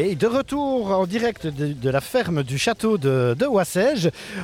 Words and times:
Et 0.00 0.14
de 0.14 0.28
retour 0.28 0.92
en 0.92 1.06
direct 1.08 1.48
de, 1.48 1.90
la 1.90 2.00
ferme 2.00 2.44
du 2.44 2.56
château 2.56 2.98
de, 2.98 3.34
de 3.36 3.46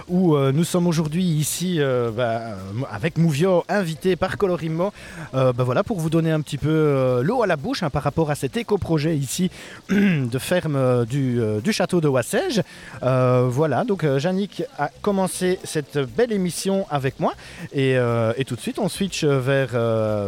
où 0.09 0.35
euh, 0.35 0.51
nous 0.51 0.65
sommes 0.65 0.89
aujourd'hui 0.89 1.23
ici 1.23 1.77
euh, 1.79 2.11
bah, 2.11 2.25
euh, 2.25 2.55
avec 2.91 3.19
Mouvio, 3.19 3.63
invité 3.69 4.17
par 4.17 4.37
Colorimo, 4.37 4.93
bah, 5.33 5.53
voilà, 5.59 5.85
pour 5.85 6.01
vous 6.01 6.11
donner 6.11 6.33
un 6.33 6.41
petit 6.41 6.59
peu 6.59 7.21
l'eau 7.23 7.45
à 7.45 7.47
la 7.47 7.55
bouche 7.55 7.85
hein, 7.85 7.91
par 7.91 8.03
rapport 8.03 8.33
à 8.33 8.35
cet 8.35 8.57
éco-projet 8.57 9.17
ici 9.17 9.49
de 9.91 10.39
ferme 10.41 11.05
du, 11.05 11.41
château 11.71 12.01
de 12.01 12.09
Ouassège. 12.09 12.61
Euh, 13.05 13.47
voilà, 13.49 13.85
donc 13.85 14.03
Yannick 14.03 14.65
a 14.77 14.91
commencé 15.03 15.61
cette 15.63 15.99
belle 15.99 16.33
émission 16.33 16.85
avec 16.91 17.21
moi, 17.21 17.33
et, 17.73 17.97
tout 18.45 18.57
de 18.57 18.61
suite 18.61 18.81
on 18.81 18.89
switch 18.89 19.23
vers, 19.23 19.71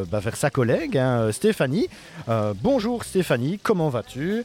bah, 0.09 0.21
vers 0.21 0.37
sa 0.37 0.51
collègue, 0.51 0.97
hein, 0.97 1.33
Stéphanie. 1.33 1.89
Bonjour 2.63 3.03
Stéphanie, 3.03 3.59
comment 3.61 3.89
vas-tu? 3.89 4.45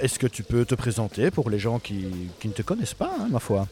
Est-ce 0.00 0.18
que 0.18 0.26
tu 0.26 0.42
peux 0.42 0.64
te 0.64 0.74
présenter 0.74 1.30
pour 1.30 1.50
les 1.50 1.58
gens 1.58 1.78
qui, 1.78 2.06
qui 2.40 2.48
ne 2.48 2.52
te 2.52 2.62
connaissent 2.62 2.94
pas, 2.94 3.10
hein, 3.20 3.28
ma 3.30 3.38
foi 3.40 3.66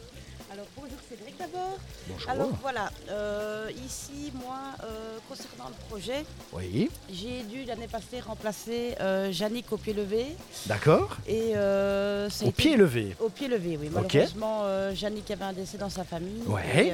Alors 0.52 0.66
bonjour 0.76 0.98
Cédric 1.08 1.36
d'abord. 1.38 1.78
Bonjour. 2.08 2.30
Alors 2.30 2.50
voilà, 2.62 2.90
euh, 3.10 3.68
ici 3.84 4.32
moi 4.34 4.58
euh, 4.84 5.18
concernant 5.28 5.68
le 5.68 5.74
projet, 5.88 6.24
Oui, 6.52 6.90
j'ai 7.12 7.42
dû 7.42 7.64
l'année 7.64 7.88
passée 7.88 8.20
remplacer 8.20 8.94
euh, 9.00 9.30
Yannick 9.32 9.70
au 9.72 9.76
pied 9.76 9.92
levé 9.92 10.26
d'accord. 10.66 11.16
et 11.26 11.52
euh, 11.56 12.28
Au 12.28 12.48
été- 12.48 12.52
pied 12.52 12.76
levé. 12.76 13.16
Au 13.20 13.28
pied 13.28 13.48
levé, 13.48 13.76
oui. 13.80 13.90
Malheureusement, 13.92 14.62
euh, 14.64 14.92
Yannick 15.00 15.30
avait 15.30 15.44
un 15.44 15.52
décès 15.52 15.78
dans 15.78 15.90
sa 15.90 16.04
famille. 16.04 16.42
Ouais. 16.46 16.88
Et, 16.88 16.92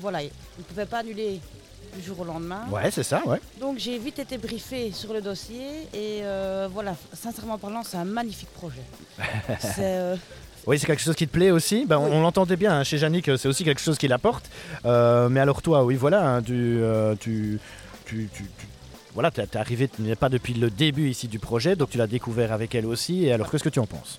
voilà, 0.00 0.22
il 0.22 0.30
ne 0.58 0.64
pouvait 0.64 0.86
pas 0.86 0.98
annuler 0.98 1.40
du 1.98 2.06
jour 2.06 2.20
au 2.20 2.24
lendemain. 2.24 2.62
Ouais, 2.70 2.90
c'est 2.90 3.02
ça, 3.02 3.22
ouais. 3.26 3.40
Donc 3.60 3.78
j'ai 3.78 3.98
vite 3.98 4.18
été 4.18 4.38
briefé 4.38 4.92
sur 4.92 5.12
le 5.12 5.20
dossier 5.20 5.66
et 5.92 6.20
euh, 6.22 6.68
voilà, 6.72 6.94
sincèrement 7.12 7.58
parlant, 7.58 7.82
c'est 7.84 7.96
un 7.96 8.04
magnifique 8.04 8.50
projet. 8.54 8.82
c'est 9.60 9.74
euh, 9.80 10.16
Oui, 10.66 10.78
c'est 10.78 10.86
quelque 10.86 11.02
chose 11.02 11.16
qui 11.16 11.26
te 11.26 11.32
plaît 11.32 11.50
aussi. 11.50 11.86
Ben, 11.86 11.98
on- 11.98 12.04
Oui. 12.06 12.10
On 12.14 12.22
l'entendait 12.22 12.56
bien 12.56 12.72
hein, 12.78 12.84
chez 12.84 12.98
Yannick, 12.98 13.30
c'est 13.36 13.48
aussi 13.48 13.64
quelque 13.64 13.80
chose 13.80 13.98
qui 13.98 14.08
l'apporte. 14.08 14.48
Euh, 14.84 15.28
mais 15.28 15.40
alors 15.40 15.62
toi, 15.62 15.84
oui, 15.84 15.96
voilà, 15.96 16.26
hein, 16.36 16.42
tu, 16.42 16.52
euh, 16.54 17.14
tu, 17.18 17.58
tu, 18.06 18.28
tu- 18.34 18.44
tu- 18.44 18.66
voilà, 19.14 19.30
t'es 19.30 19.46
t'es 19.46 19.58
arrivé, 19.58 19.88
tu 19.88 20.02
n'es 20.02 20.14
pas 20.14 20.28
depuis 20.28 20.54
le 20.54 20.70
début 20.70 21.08
ici 21.08 21.26
du 21.28 21.38
projet, 21.40 21.74
donc 21.74 21.90
tu 21.90 21.98
l'as 21.98 22.06
découvert 22.06 22.52
avec 22.52 22.74
elle 22.74 22.86
aussi. 22.86 23.24
Et 23.24 23.32
alors, 23.32 23.50
qu'est-ce 23.50 23.64
que 23.64 23.68
tu 23.68 23.80
en 23.80 23.86
penses? 23.86 24.18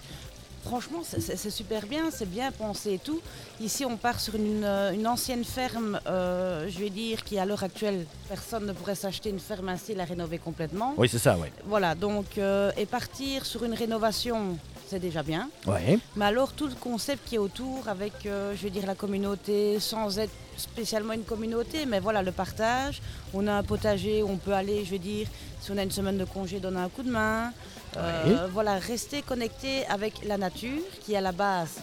Franchement, 0.64 1.00
c'est- 1.04 1.50
super 1.50 1.86
bien, 1.88 2.12
c'est 2.12 2.30
bien 2.30 2.52
pensé 2.52 2.94
et 2.94 3.00
tout. 3.00 3.22
Ici, 3.62 3.86
on 3.86 3.98
part 3.98 4.20
sur 4.20 4.36
une, 4.36 4.64
euh, 4.64 4.92
une 4.94 5.08
ancienne 5.08 5.44
ferme, 5.44 6.00
euh, 6.08 6.68
je 6.70 6.80
vais 6.80 6.90
dire, 6.90 7.24
qui 7.24 7.40
à 7.40 7.46
l'heure 7.46 7.64
actuelle, 7.64 8.06
personne 8.28 8.66
ne 8.66 8.74
pourrait 8.74 8.96
s'acheter 8.96 9.30
une 9.30 9.40
ferme 9.40 9.70
ainsi 9.70 9.96
la 9.96 10.06
rénover 10.06 10.38
complètement. 10.38 10.94
Oui, 10.98 11.08
c'est 11.10 11.18
ça, 11.20 11.38
ouais. 11.38 11.52
Voilà, 11.66 11.96
donc, 11.96 12.38
euh, 12.38 12.72
et 12.78 12.86
partir 12.86 13.46
sur 13.46 13.64
une 13.64 13.74
rénovation, 13.74 14.58
c'est 14.90 15.00
déjà 15.00 15.22
bien. 15.24 15.50
Ouais, 15.68 16.00
Mais 16.16 16.26
alors, 16.26 16.52
tout 16.54 16.68
le 16.68 16.74
concept 16.76 17.28
qui 17.28 17.36
est 17.36 17.40
autour, 17.40 17.88
avec, 17.88 18.14
euh, 18.26 18.54
je 18.56 18.64
veux 18.64 18.70
dire, 18.70 18.86
la 18.88 18.96
communauté, 18.96 19.80
sans 19.80 20.18
être 20.20 20.32
spécialement 20.58 21.14
une 21.14 21.24
communauté, 21.24 21.86
mais 21.86 22.00
voilà, 22.00 22.22
le 22.24 22.32
partage. 22.32 23.02
On 23.34 23.46
a 23.48 23.54
un 23.54 23.64
potager 23.64 24.24
où 24.24 24.30
on 24.30 24.38
peut 24.38 24.54
aller, 24.54 24.84
je 24.86 24.92
veux 24.92 24.98
dire, 25.00 25.28
si 25.62 25.72
on 25.72 25.78
a 25.78 25.84
une 25.84 25.92
semaine 25.92 26.18
de 26.18 26.26
congé, 26.26 26.60
donner 26.60 26.80
un 26.80 26.90
coup 26.90 27.04
de 27.04 27.12
main. 27.12 27.52
Euh, 27.98 28.48
Voilà, 28.52 28.76
rester 28.80 29.22
connecté 29.22 29.86
avec 29.88 30.26
la 30.26 30.38
nature, 30.38 30.82
qui 31.02 31.14
est 31.14 31.18
à 31.18 31.22
la 31.22 31.32
base 31.32 31.78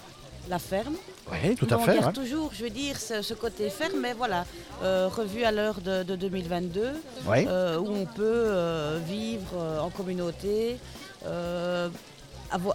la 0.48 0.60
ferme. 0.60 0.94
ouais, 1.32 1.56
tout 1.56 1.66
à 1.70 1.76
on 1.76 1.80
fait. 1.80 1.94
garde 1.94 2.06
ouais. 2.06 2.12
toujours, 2.12 2.50
je 2.54 2.62
veux 2.62 2.70
dire, 2.70 2.96
ce, 3.00 3.20
ce 3.20 3.34
côté 3.34 3.68
ferme, 3.68 3.98
mais 4.00 4.12
voilà, 4.12 4.44
euh, 4.84 5.08
revu 5.08 5.42
à 5.42 5.50
l'heure 5.50 5.80
de, 5.80 6.04
de 6.04 6.14
2022, 6.14 6.92
Ouais. 7.26 7.44
euh, 7.48 7.78
où 7.78 7.88
on 7.92 8.04
peut 8.06 8.22
euh, 8.24 9.00
vivre 9.08 9.56
en 9.82 9.90
communauté, 9.90 10.76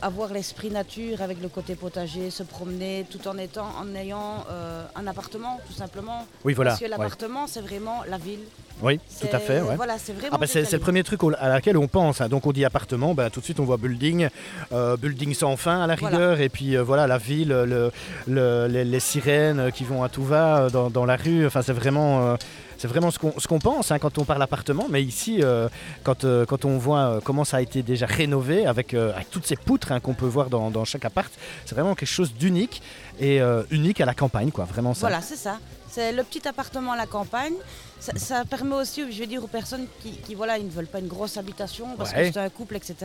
avoir 0.01 0.33
l'esprit 0.33 0.69
nature 0.69 1.21
avec 1.21 1.41
le 1.41 1.47
côté 1.49 1.75
potager, 1.75 2.29
se 2.29 2.43
promener, 2.43 3.05
tout 3.09 3.27
en 3.27 3.37
étant, 3.37 3.67
en 3.79 3.95
ayant 3.95 4.45
euh, 4.49 4.83
un 4.95 5.07
appartement, 5.07 5.59
tout 5.67 5.73
simplement. 5.73 6.25
Oui, 6.43 6.53
voilà. 6.53 6.71
Parce 6.71 6.79
que 6.81 6.85
ouais. 6.85 6.89
l'appartement, 6.89 7.47
c'est 7.47 7.61
vraiment 7.61 8.01
la 8.09 8.17
ville. 8.17 8.39
Oui, 8.81 8.99
tout 9.19 9.27
à 9.31 9.37
fait. 9.39 9.61
Ouais. 9.61 9.75
Voilà, 9.75 9.97
c'est 9.99 10.13
vraiment. 10.13 10.35
Ah 10.35 10.37
bah 10.39 10.47
le 10.55 10.79
premier 10.79 11.03
truc 11.03 11.23
au- 11.23 11.31
à 11.37 11.49
laquelle 11.49 11.77
on 11.77 11.87
pense. 11.87 12.19
hein. 12.19 12.29
Donc 12.29 12.47
on 12.47 12.51
dit 12.51 12.65
appartement, 12.65 13.13
bah, 13.13 13.29
tout 13.29 13.39
de 13.39 13.45
suite 13.45 13.59
on 13.59 13.63
voit 13.63 13.77
building, 13.77 14.27
euh, 14.71 14.97
building 14.97 15.35
sans 15.35 15.55
fin 15.55 15.81
à 15.83 15.87
la 15.87 15.95
Voilà. 15.95 16.17
rigueur, 16.17 16.39
et 16.41 16.49
puis 16.49 16.75
euh, 16.75 16.81
voilà 16.81 17.05
la 17.05 17.19
ville, 17.19 17.49
le, 17.49 17.91
le- 18.27 18.67
les, 18.67 18.83
les 18.83 18.99
sirènes 18.99 19.71
qui 19.71 19.83
vont 19.83 20.01
à 20.03 20.09
tout 20.09 20.23
va 20.23 20.69
dans, 20.71 20.89
dans 20.89 21.05
la 21.05 21.15
rue. 21.15 21.45
Enfin 21.45 21.61
c'est 21.61 21.73
vraiment, 21.73 22.35
c'est 22.81 22.87
vraiment 22.87 23.11
ce 23.11 23.19
qu'on 23.19 23.39
ce 23.39 23.47
qu'on 23.47 23.59
pense 23.59 23.91
hein, 23.91 23.99
quand 23.99 24.17
on 24.17 24.25
parle 24.25 24.41
appartement. 24.41 24.87
Mais 24.89 25.03
ici, 25.03 25.43
euh, 25.43 25.69
quand, 26.01 26.23
euh, 26.23 26.45
quand 26.47 26.65
on 26.65 26.79
voit 26.79 26.97
euh, 26.99 27.19
comment 27.23 27.43
ça 27.43 27.57
a 27.57 27.61
été 27.61 27.83
déjà 27.83 28.07
rénové 28.07 28.65
avec, 28.65 28.95
avec 28.95 29.29
toutes 29.29 29.45
ces 29.45 29.55
poutres 29.55 29.91
hein, 29.91 29.99
qu'on 29.99 30.15
peut 30.15 30.25
voir 30.25 30.49
dans, 30.49 30.71
dans 30.71 30.83
chaque 30.83 31.05
appart, 31.05 31.31
c'est 31.65 31.75
vraiment 31.75 31.93
quelque 31.93 32.09
chose 32.09 32.33
d'unique 32.33 32.81
et 33.19 33.39
unique 33.69 34.01
à 34.01 34.05
la 34.05 34.15
campagne, 34.15 34.49
quoi. 34.49 34.65
Vraiment 34.65 34.95
ça. 34.95 35.01
Voilà, 35.01 35.21
c'est 35.21 35.35
ça. 35.35 35.59
C'est 35.87 36.11
le 36.11 36.23
petit 36.23 36.47
appartement 36.47 36.93
à 36.93 36.97
la 36.97 37.05
campagne. 37.05 37.53
Ça, 37.99 38.13
ça 38.15 38.45
permet 38.45 38.75
aussi, 38.75 39.11
je 39.11 39.19
veux 39.19 39.27
dire, 39.27 39.43
aux 39.43 39.47
personnes 39.47 39.85
qui, 40.01 40.13
qui, 40.13 40.33
voilà, 40.33 40.57
ils 40.57 40.65
ne 40.65 40.71
veulent 40.71 40.87
pas 40.87 40.99
une 40.99 41.07
grosse 41.07 41.37
habitation 41.37 41.85
parce 41.97 42.11
Ouais. 42.13 42.27
que 42.29 42.33
c'est 42.33 42.39
un 42.39 42.49
couple, 42.49 42.77
etc. 42.77 42.95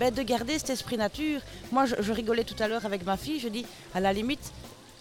ben, 0.00 0.12
de 0.12 0.22
garder 0.22 0.58
cet 0.58 0.70
esprit 0.70 0.96
nature. 0.96 1.40
Moi, 1.70 1.84
je, 1.86 1.94
je 2.00 2.12
rigolais 2.12 2.42
tout 2.42 2.60
à 2.60 2.66
l'heure 2.66 2.84
avec 2.84 3.04
ma 3.06 3.16
fille. 3.16 3.38
Je 3.38 3.48
dis, 3.48 3.64
à 3.94 4.00
la 4.00 4.12
limite, 4.12 4.50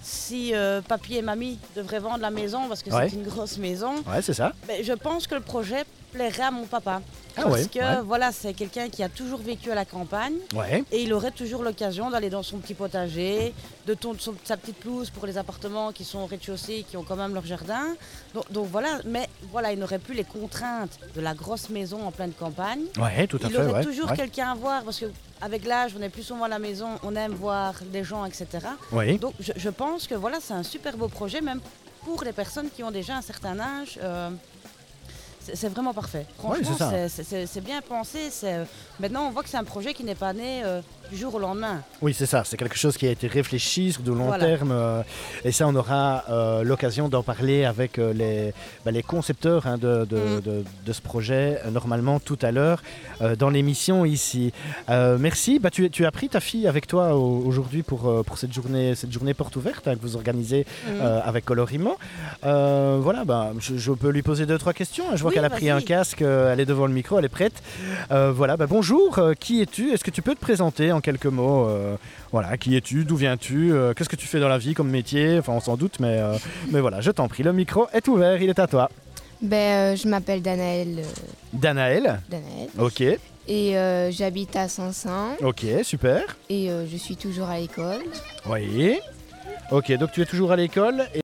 si 0.02 0.54
euh, 0.54 0.82
papy 0.82 1.18
et 1.18 1.22
mamie 1.22 1.60
devraient 1.76 2.00
vendre 2.00 2.20
la 2.22 2.32
maison 2.32 2.68
parce 2.68 2.82
que 2.84 2.90
Ouais. 2.92 3.10
c'est 3.10 3.16
une 3.16 3.24
grosse 3.28 3.58
maison, 3.58 3.96
Ouais, 4.08 4.22
c'est 4.22 4.34
ça. 4.34 4.54
ben, 4.68 4.84
je 4.84 4.94
pense 4.94 5.28
que 5.28 5.36
le 5.36 5.42
projet 5.42 5.84
plairait 6.12 6.44
à 6.44 6.52
mon 6.52 6.66
papa. 6.66 7.02
Ah 7.38 7.44
parce 7.44 7.54
ouais, 7.62 7.66
que 7.68 7.80
ouais. 7.80 8.02
voilà, 8.04 8.32
c'est 8.32 8.54
quelqu'un 8.54 8.90
qui 8.90 9.04
a 9.04 9.10
toujours 9.10 9.40
vécu 9.42 9.72
à 9.72 9.76
la 9.76 9.86
campagne. 9.86 10.34
Ouais. 10.56 10.84
Et 10.92 11.04
il 11.04 11.14
aurait 11.14 11.32
toujours 11.32 11.64
l'occasion 11.64 12.10
d'aller 12.10 12.30
dans 12.30 12.44
son 12.44 12.58
petit 12.58 12.74
potager, 12.74 13.54
de 13.88 13.94
tondre 13.94 14.20
son- 14.20 14.36
sa 14.44 14.58
petite 14.58 14.78
pelouse 14.78 15.10
pour 15.10 15.26
les 15.26 15.38
appartements 15.38 15.92
qui 15.92 16.04
sont 16.04 16.20
au 16.20 16.26
rez-de-chaussée, 16.26 16.86
qui 16.90 16.98
ont 16.98 17.04
quand 17.04 17.16
même 17.16 17.34
leur 17.34 17.46
jardin. 17.46 17.84
Donc, 18.34 18.52
donc 18.52 18.68
voilà, 18.68 19.00
mais 19.06 19.30
voilà, 19.52 19.72
il 19.72 19.80
n'aurait 19.80 20.00
plus 20.00 20.14
les 20.14 20.24
contraintes 20.26 21.00
de 21.16 21.22
la 21.22 21.34
grosse 21.34 21.70
maison 21.70 22.06
en 22.06 22.12
pleine 22.12 22.34
campagne. 22.34 22.82
Ouais, 22.98 23.28
tout 23.28 23.40
à 23.44 23.48
il 23.48 23.52
fait. 23.56 23.66
aurait 23.66 23.84
toujours 23.84 24.12
quelqu'un 24.14 24.52
à 24.52 24.56
voir, 24.56 24.84
parce 24.84 25.00
qu'avec 25.00 25.66
l'âge, 25.66 25.96
on 25.98 26.02
est 26.02 26.10
plus 26.10 26.24
souvent 26.24 26.44
à 26.46 26.50
la 26.50 26.60
maison, 26.60 26.90
on 27.04 27.16
aime 27.16 27.34
voir 27.34 27.76
des 27.92 28.04
gens, 28.04 28.26
etc. 28.26 28.48
Donc 29.20 29.34
je, 29.40 29.52
je 29.56 29.70
pense 29.70 30.06
que 30.08 30.16
voilà, 30.16 30.40
c'est 30.42 30.54
un 30.54 30.64
super 30.64 30.98
beau 30.98 31.08
projet, 31.08 31.42
même 31.42 31.62
pour 32.04 32.24
les 32.24 32.34
personnes 32.34 32.70
qui 32.70 32.84
ont 32.84 32.92
déjà 32.92 33.16
un 33.16 33.22
certain 33.22 33.60
âge. 33.60 34.00
euh, 34.04 34.30
c'est 35.42 35.70
vraiment 35.70 35.94
parfait. 35.94 36.26
Franchement, 36.38 36.78
c'est 37.10 37.62
bien 37.64 37.82
pensé. 37.82 38.30
euh, 38.44 38.66
Maintenant, 39.00 39.28
on 39.28 39.32
voit 39.32 39.44
que 39.44 39.50
c'est 39.50 39.58
un 39.58 39.64
projet 39.64 39.94
qui 39.94 40.04
n'est 40.04 40.16
pas 40.16 40.34
né 40.34 40.62
euh, 40.64 40.82
du 41.12 41.18
jour 41.18 41.36
au 41.36 41.40
lendemain. 41.40 41.82
Oui, 42.02 42.14
c'est 42.14 42.26
ça. 42.26 42.44
C'est 42.46 42.56
quelque 42.56 42.78
chose 42.78 42.96
qui 42.96 43.06
a 43.06 43.12
été 43.12 43.28
réfléchi 43.28 43.92
sur 43.92 44.02
de 44.02 44.14
long 44.14 44.28
Voilà. 44.28 44.46
terme. 44.46 44.72
euh, 44.72 45.02
et 45.44 45.52
ça, 45.52 45.68
on 45.68 45.76
aura 45.76 46.24
euh, 46.30 46.64
l'occasion 46.64 47.10
d'en 47.10 47.22
parler 47.22 47.66
avec 47.66 48.00
euh, 48.00 48.14
les, 48.14 48.54
bah, 48.86 48.92
les 48.92 49.04
concepteurs 49.04 49.68
hein, 49.68 49.78
de, 49.78 50.06
de- 50.06 50.18
Mm. 50.22 50.42
de- 50.42 50.64
de 50.86 50.94
ce 50.94 51.02
projet, 51.02 51.60
normalement 51.72 52.20
tout 52.22 52.38
à 52.42 52.52
l'heure, 52.52 52.82
dans 53.38 53.50
l'émission 53.50 54.06
ici. 54.06 54.54
Merci. 54.88 55.60
Bah, 55.60 55.70
tu, 55.70 55.90
tu 55.90 56.06
as 56.06 56.12
pris 56.12 56.30
ta 56.30 56.40
fille 56.40 56.68
avec 56.68 56.88
toi 56.88 57.16
au- 57.16 57.44
aujourd'hui 57.46 57.84
pour, 57.84 58.24
pour 58.24 58.38
cette, 58.38 58.54
journée, 58.54 58.96
cette 58.96 59.12
journée 59.12 59.34
porte 59.34 59.56
ouverte 59.58 59.88
hein, 59.88 59.96
que 59.96 60.02
vous 60.02 60.16
organisez 60.16 60.66
euh, 60.88 61.20
avec 61.26 61.44
Colorimo. 61.46 61.98
Voilà, 62.42 63.26
bah, 63.26 63.52
je, 63.60 63.76
je 63.78 63.92
peux 63.92 64.10
lui 64.10 64.22
poser 64.22 64.46
deux, 64.46 64.58
trois 64.58 64.74
questions. 64.74 65.06
hein. 65.12 65.16
Je 65.16 65.22
vois 65.22 65.30
Oui, 65.30 65.36
qu'elle 65.36 65.46
a 65.46 65.50
pris 65.50 65.70
un 65.70 65.82
casque, 65.82 66.22
elle 66.22 66.60
est 66.60 66.66
devant 66.66 66.86
le 66.88 66.94
micro, 66.94 67.20
elle 67.20 67.26
est 67.26 67.30
prête. 67.30 67.62
Voilà, 68.10 68.56
bah, 68.56 68.68
bonjour, 68.68 69.20
qui 69.40 69.62
es-tu? 69.62 69.92
Est-ce 69.92 70.04
que 70.06 70.12
tu 70.12 70.22
peux 70.22 70.36
te 70.36 70.40
présenter 70.40 70.92
en 70.94 71.01
quelques 71.02 71.26
mots 71.26 71.68
euh, 71.68 71.98
Voilà, 72.32 72.58
qui 72.58 72.76
es-tu 72.76 73.04
D'où 73.06 73.16
viens-tu 73.16 73.74
Euh, 73.74 73.94
Qu'est-ce 73.94 74.10
que 74.10 74.16
tu 74.16 74.28
fais 74.28 74.40
dans 74.40 74.48
la 74.48 74.58
vie 74.58 74.74
comme 74.74 74.90
métier 74.90 75.38
Enfin, 75.40 75.54
on 75.54 75.60
s'en 75.60 75.76
doute, 75.78 76.00
mais, 76.00 76.18
euh, 76.20 76.36
mais 76.72 76.80
voilà, 76.80 77.02
je 77.02 77.12
t'en 77.12 77.28
prie, 77.28 77.44
le 77.44 77.54
micro 77.54 77.88
est 77.94 78.08
ouvert, 78.08 78.42
il 78.42 78.50
est 78.50 78.60
à 78.60 78.68
toi. 78.68 78.90
Ben, 79.42 79.98
je 79.98 80.08
m'appelle 80.08 80.42
Danaël, 80.44 81.00
Danaël, 81.52 82.22
Danaël 82.30 82.70
ok, 82.78 83.02
et 83.02 83.76
euh, 83.78 84.12
j'habite 84.12 84.56
à 84.56 84.70
Sansin 84.70 85.30
ok, 85.42 85.66
super. 85.84 86.38
et 86.48 86.70
euh, 86.70 86.86
je 86.88 86.96
suis 86.96 87.16
toujours 87.18 87.50
à 87.50 87.58
l'école. 87.60 88.04
Oui. 88.48 89.00
Ok, 89.72 89.92
donc 89.94 90.12
tu 90.12 90.22
es 90.22 90.26
toujours 90.26 90.52
à 90.52 90.56
l'école. 90.58 91.06
Et, 91.16 91.22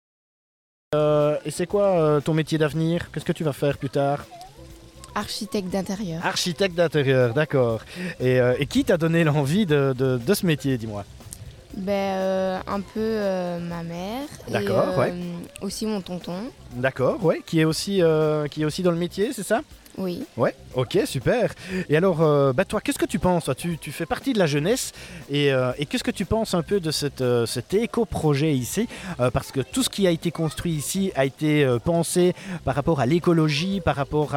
euh, 0.95 1.37
et 1.45 1.51
c'est 1.51 1.67
quoi 1.67 2.19
ton 2.23 2.33
métier 2.33 2.57
d'avenir? 2.57 3.11
Qu'est-ce 3.11 3.25
que 3.25 3.33
tu 3.33 3.43
vas 3.43 3.53
faire 3.53 3.77
plus 3.77 3.89
tard? 3.89 4.25
Architecte 5.21 5.69
d'intérieur. 5.69 6.23
Architecte 6.23 6.75
d'intérieur, 6.75 7.33
d'accord. 7.33 7.81
Et, 8.19 8.39
euh, 8.39 8.53
et 8.59 8.67
qui 8.67 8.83
t'a 8.85 8.97
donné 8.97 9.23
l'envie 9.23 9.65
de, 9.65 9.93
de- 9.97 10.17
de 10.17 10.33
ce 10.35 10.45
métier, 10.45 10.77
dis-moi? 10.77 11.05
Ben, 11.75 11.91
euh, 11.91 12.59
un 12.67 12.81
peu 12.81 12.99
euh, 12.99 13.59
ma 13.59 13.81
mère. 13.83 14.27
D'accord, 14.49 14.93
et, 14.95 14.99
ouais. 14.99 15.13
Aussi 15.61 15.85
mon 15.87 16.01
tonton. 16.01 16.33
D'accord, 16.73 17.23
ouais. 17.25 17.41
Qui 17.45 17.59
est 17.61 17.65
aussi, 17.65 18.01
qui 18.51 18.61
est 18.61 18.65
aussi 18.65 18.83
dans 18.83 18.91
le 18.91 18.97
métier, 18.97 19.31
c'est 19.33 19.43
ça? 19.43 19.61
Oui. 19.97 20.23
Ouais, 20.37 20.53
ok, 20.75 20.99
super. 21.05 21.53
Et 21.89 21.97
alors, 21.97 22.21
euh, 22.21 22.53
bah, 22.53 22.65
toi, 22.65 22.81
qu'est-ce 22.81 22.99
que 22.99 23.05
tu 23.05 23.17
penses 23.17 23.49
tu, 23.57 23.79
tu 23.79 23.91
fais 23.91 24.05
partie 24.05 24.33
de 24.33 24.39
la 24.39 24.45
jeunesse 24.45 24.91
et, 25.29 25.51
euh, 25.51 25.71
qu'est-ce 25.89 26.03
que 26.03 26.11
tu 26.11 26.25
penses 26.25 26.53
un 26.53 26.61
peu 26.61 26.79
de 26.79 26.91
euh, 27.21 27.45
cet 27.47 27.73
éco-projet 27.73 28.53
ici? 28.53 28.87
Parce 29.17 29.51
que 29.51 29.61
tout 29.61 29.81
ce 29.81 29.89
qui 29.89 30.05
a 30.05 30.11
été 30.11 30.31
construit 30.31 30.73
ici 30.73 31.11
a 31.15 31.25
été 31.25 31.67
pensé 31.83 32.33
par 32.63 32.75
rapport 32.75 32.99
à 32.99 33.05
l'écologie, 33.05 33.81
par 33.81 33.95
rapport 33.95 34.35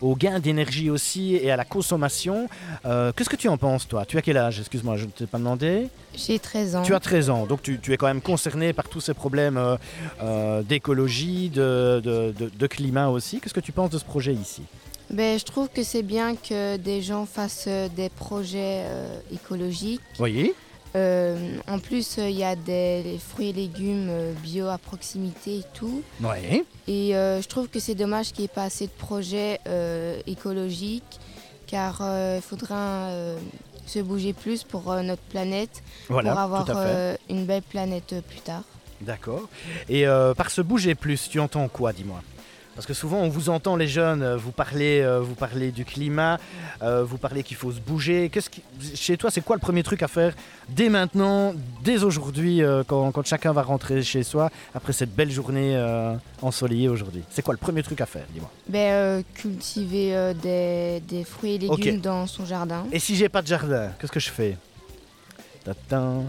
au 0.00 0.14
gain 0.14 0.38
d'énergie 0.38 0.90
aussi 0.90 1.34
et 1.34 1.50
à 1.50 1.56
la 1.56 1.64
consommation. 1.64 2.48
Qu'est-ce 2.84 3.28
que 3.28 3.36
tu 3.36 3.48
en 3.48 3.56
penses, 3.56 3.88
toi? 3.88 4.04
Tu 4.06 4.16
as 4.18 4.22
quel 4.22 4.36
âge? 4.36 4.60
Excuse-moi, 4.60 4.96
je 4.96 5.06
ne 5.06 5.10
t'ai 5.10 5.26
pas 5.26 5.38
demandé. 5.38 5.88
J'ai 6.16 6.38
13 6.38 6.76
ans. 6.76 6.82
Tu 6.82 6.94
as 6.94 7.00
13 7.00 7.30
ans, 7.30 7.46
donc 7.46 7.62
tu, 7.62 7.78
tu 7.80 7.92
es 7.92 7.96
quand 7.96 8.06
même 8.06 8.20
concerné 8.20 8.72
par 8.72 8.88
tous 8.88 9.00
ces 9.00 9.14
problèmes 9.14 9.56
euh, 9.56 9.76
euh, 10.22 10.62
d'écologie, 10.62 11.48
de, 11.50 12.00
de- 12.04 12.32
de- 12.38 12.50
de 12.50 12.66
climat 12.66 13.08
aussi. 13.08 13.40
Qu'est-ce 13.40 13.54
que 13.54 13.60
tu 13.60 13.72
penses 13.72 13.90
de 13.90 13.98
ce 13.98 14.04
projet 14.04 14.34
ici? 14.34 14.62
Ben, 15.10 15.38
je 15.38 15.44
trouve 15.44 15.68
que 15.68 15.82
c'est 15.82 16.02
bien 16.02 16.36
que 16.36 16.76
des 16.76 17.02
gens 17.02 17.26
fassent 17.26 17.64
euh, 17.68 17.88
des 17.88 18.08
projets 18.10 18.82
euh, 18.84 19.18
écologiques. 19.32 20.00
Oui. 20.18 20.52
En 20.94 21.78
plus, 21.78 22.16
il 22.18 22.32
y 22.36 22.42
a 22.42 22.56
des 22.56 23.16
fruits 23.24 23.50
et 23.50 23.52
légumes 23.52 24.10
bio 24.42 24.66
à 24.66 24.76
proximité 24.76 25.58
et 25.58 25.64
tout. 25.72 26.02
Oui. 26.20 26.64
Et 26.88 27.10
je 27.12 27.46
trouve 27.46 27.68
que 27.68 27.78
c'est 27.78 27.94
dommage 27.94 28.32
qu'il 28.32 28.40
n'y 28.40 28.46
ait 28.46 28.48
pas 28.52 28.64
assez 28.64 28.86
de 28.86 28.92
projets 28.98 29.60
écologiques, 30.26 31.20
car 31.68 32.02
il 32.36 32.42
faudra 32.42 33.08
se 33.90 33.98
bouger 33.98 34.32
plus 34.32 34.62
pour 34.62 34.90
euh, 34.90 35.02
notre 35.02 35.22
planète, 35.22 35.82
Voilà, 36.08 36.30
pour 36.30 36.40
avoir 36.40 36.66
euh, 36.68 37.16
une 37.28 37.44
belle 37.44 37.62
planète 37.62 38.12
euh, 38.12 38.20
plus 38.20 38.40
tard. 38.40 38.62
D'accord. 39.00 39.48
Et 39.88 40.04
par 40.36 40.50
ce 40.50 40.60
bouger 40.60 40.94
plus, 40.94 41.26
tu 41.30 41.40
entends 41.40 41.68
quoi, 41.68 41.94
dis-moi? 41.94 42.20
Parce 42.74 42.86
que 42.86 42.94
souvent, 42.94 43.18
on 43.18 43.28
vous 43.28 43.50
entend, 43.50 43.76
les 43.76 43.88
jeunes, 43.88 44.22
euh, 44.22 44.36
vous 44.36 44.52
parlez, 44.52 45.00
euh, 45.02 45.20
vous 45.20 45.34
parlez 45.34 45.70
du 45.70 45.84
climat, 45.84 46.38
euh, 46.82 47.04
vous 47.04 47.18
parlez 47.18 47.42
qu'il 47.42 47.56
faut 47.56 47.72
se 47.72 47.80
bouger. 47.80 48.30
Qu'est-ce 48.30 48.48
qui... 48.48 48.62
Chez 48.94 49.16
toi, 49.18 49.30
c'est 49.30 49.42
quoi 49.42 49.56
le 49.56 49.60
premier 49.60 49.82
truc 49.82 50.02
à 50.02 50.08
faire 50.08 50.34
dès 50.68 50.88
maintenant, 50.88 51.52
dès 51.82 52.04
aujourd'hui, 52.04 52.62
euh, 52.62 52.82
quand, 52.86 53.10
quand 53.12 53.26
chacun 53.26 53.52
va 53.52 53.62
rentrer 53.62 54.02
chez 54.02 54.22
soi, 54.22 54.50
après 54.74 54.92
cette 54.92 55.14
belle 55.14 55.30
journée 55.30 55.76
ensoleillée 56.40 56.88
aujourd'hui? 56.88 57.22
C'est 57.28 57.42
quoi 57.42 57.52
le 57.52 57.58
premier 57.58 57.82
truc 57.82 58.00
à 58.00 58.06
faire, 58.06 58.24
dis-moi? 58.32 58.50
Ben, 58.68 59.22
cultiver 59.34 60.32
des, 60.42 61.00
des 61.06 61.24
fruits 61.24 61.56
et 61.56 61.58
légumes 61.58 62.00
dans 62.00 62.26
son 62.26 62.46
jardin. 62.46 62.86
Et 62.92 62.98
si 62.98 63.14
j'ai 63.16 63.28
pas 63.28 63.42
de 63.42 63.48
jardin, 63.48 63.90
qu'est-ce 63.98 64.12
que 64.12 64.20
je 64.20 64.30
fais? 64.30 64.56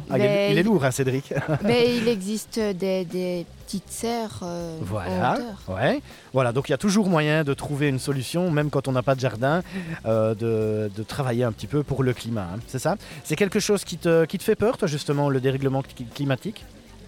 Ah, 0.10 0.18
il, 0.18 0.22
est, 0.22 0.52
il 0.52 0.58
est 0.58 0.62
il- 0.62 0.66
lourd, 0.66 0.84
hein, 0.84 0.92
Cédric 0.92 1.34
Mais 1.64 1.98
il 1.98 2.08
existe 2.08 2.60
des, 2.60 3.06
des 3.06 3.46
petites 3.66 3.90
serres 3.90 4.40
euh, 4.44 4.78
Voilà, 4.82 5.38
ouais. 5.68 6.02
Voilà, 6.34 6.52
donc 6.52 6.70
il 6.70 6.72
y 6.72 6.76
a 6.76 6.78
toujours 6.78 7.08
moyen 7.10 7.44
de 7.44 7.54
trouver 7.54 7.88
une 7.90 8.00
solution, 8.00 8.50
même 8.52 8.70
quand 8.70 8.88
on 8.88 8.92
n'a 8.92 9.04
pas 9.04 9.16
de 9.16 9.20
jardin, 9.20 9.62
euh, 10.06 10.34
de, 10.36 10.92
de 10.96 11.04
travailler 11.04 11.44
un 11.44 11.52
petit 11.52 11.68
peu 11.68 11.84
pour 11.84 12.04
le 12.04 12.14
climat. 12.14 12.48
hein, 12.56 12.60
c'est 12.68 12.80
ça? 12.80 12.96
C'est 13.24 13.36
quelque 13.36 13.60
chose 13.60 13.84
qui 13.84 13.98
te, 13.98 14.26
qui 14.26 14.38
te 14.38 14.44
fait 14.44 14.56
peur, 14.56 14.78
toi, 14.78 14.88
justement, 14.88 15.30
le 15.30 15.40
dérèglement 15.40 15.82
cli- 15.82 16.08
climatique? 16.14 16.66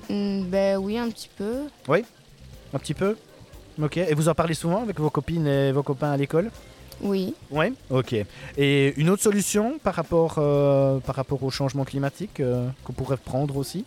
Mm, 0.10 0.44
ben 0.46 0.78
oui, 0.78 0.98
un 0.98 1.10
petit 1.10 1.30
peu. 1.38 1.54
Un 2.74 2.80
petit 2.80 2.94
peu? 2.94 3.16
Ok. 3.82 3.98
Et 3.98 4.14
vous 4.14 4.30
en 4.30 4.34
parlez 4.36 4.54
souvent 4.54 4.82
avec 4.84 5.00
vos 5.00 5.10
copines 5.10 5.48
et 5.48 5.72
vos 5.72 5.84
copains 5.84 6.12
à 6.12 6.18
l'école? 6.18 6.52
Oui. 7.04 7.36
Oui. 7.52 7.74
Ok. 7.90 8.16
Et 8.58 8.94
une 8.98 9.10
autre 9.10 9.22
solution 9.22 9.78
par 9.84 9.96
rapport, 9.96 10.36
euh, 10.38 11.00
par 11.00 11.16
rapport 11.16 11.44
au 11.44 11.52
changement 11.52 11.84
climatique 11.84 12.40
euh, 12.40 12.68
qu'on 12.84 12.94
pourrait 12.94 13.18
prendre 13.18 13.58
aussi? 13.58 13.86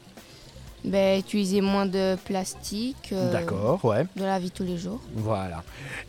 Ben, 0.86 1.18
utiliser 1.18 1.60
moins 1.60 1.84
de 1.84 2.16
plastique 2.26 3.10
euh, 3.12 3.32
D'accord, 3.32 3.84
ouais. 3.84 4.06
dans 4.14 4.24
la 4.24 4.38
vie 4.38 4.50
de 4.50 4.54
tous 4.54 4.62
les 4.62 4.78
jours. 4.78 5.00
Voilà. 5.16 5.64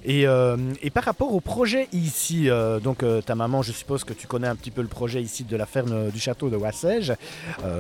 Et, 0.06 0.28
euh, 0.28 0.56
et 0.84 0.92
par 0.92 1.04
rapport 1.04 1.34
au 1.34 1.40
projet 1.40 1.88
ici, 1.94 2.48
euh, 2.48 2.80
donc 2.80 3.02
euh, 3.02 3.22
ta 3.22 3.34
maman, 3.34 3.64
je 3.64 3.72
suppose 3.72 4.04
que 4.04 4.14
tu 4.14 4.28
connais 4.28 4.48
un 4.48 4.56
petit 4.56 4.70
peu 4.70 4.84
le 4.84 4.88
projet 4.88 5.20
ici 5.22 5.44
de 5.44 5.58
la 5.58 5.66
ferme 5.66 6.12
du 6.12 6.20
château 6.20 6.50
de 6.50 6.56
Wassège, 6.56 7.14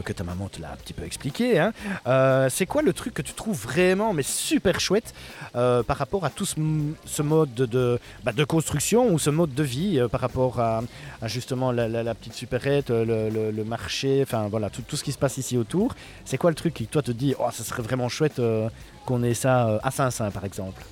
que 0.05 0.11
ta 0.11 0.23
maman 0.23 0.49
te 0.49 0.59
l'a 0.59 0.71
un 0.71 0.75
petit 0.75 0.93
peu 0.93 1.03
expliqué. 1.03 1.59
hein. 1.59 1.71
C'est 2.49 2.65
quoi 2.65 2.81
le 2.81 2.93
truc 2.93 3.13
que 3.13 3.21
tu 3.21 3.33
trouves 3.33 3.61
vraiment, 3.61 4.11
mais 4.13 4.23
super 4.23 4.79
chouette, 4.79 5.13
par 5.53 5.97
rapport 5.97 6.25
à 6.25 6.31
tout 6.31 6.45
ce, 6.45 7.21
mode 7.21 7.53
de, 7.53 7.65
de, 7.67 7.99
bah, 8.23 8.31
de 8.31 8.43
construction 8.43 9.11
ou 9.13 9.19
ce 9.19 9.29
mode 9.29 9.53
de 9.53 9.63
vie, 9.63 10.01
par 10.11 10.21
rapport 10.21 10.59
à, 10.59 10.81
à 11.21 11.27
justement 11.27 11.71
la, 11.71 11.87
la- 11.87 12.01
la 12.03 12.15
petite 12.15 12.33
supérette, 12.33 12.89
le, 12.89 13.29
le- 13.29 13.51
le 13.51 13.63
marché, 13.63 14.21
enfin 14.23 14.47
voilà, 14.49 14.71
tout, 14.71 14.81
tout 14.81 14.95
ce 14.95 15.03
qui 15.03 15.11
se 15.11 15.17
passe 15.19 15.37
ici 15.37 15.57
autour? 15.57 15.93
C'est 16.25 16.37
quoi 16.37 16.49
le 16.49 16.55
truc 16.55 16.73
qui, 16.73 16.86
toi, 16.91 17.01
te 17.01 17.11
dit, 17.11 17.35
oh, 17.39 17.49
ça 17.51 17.63
serait 17.63 17.83
vraiment 17.83 18.09
chouette 18.09 18.39
euh, 18.39 18.69
qu'on 19.05 19.23
ait 19.23 19.33
ça 19.33 19.67
euh, 19.67 19.79
à 19.83 19.91
Saint-Saint, 19.91 20.31
par 20.31 20.45
exemple 20.45 20.83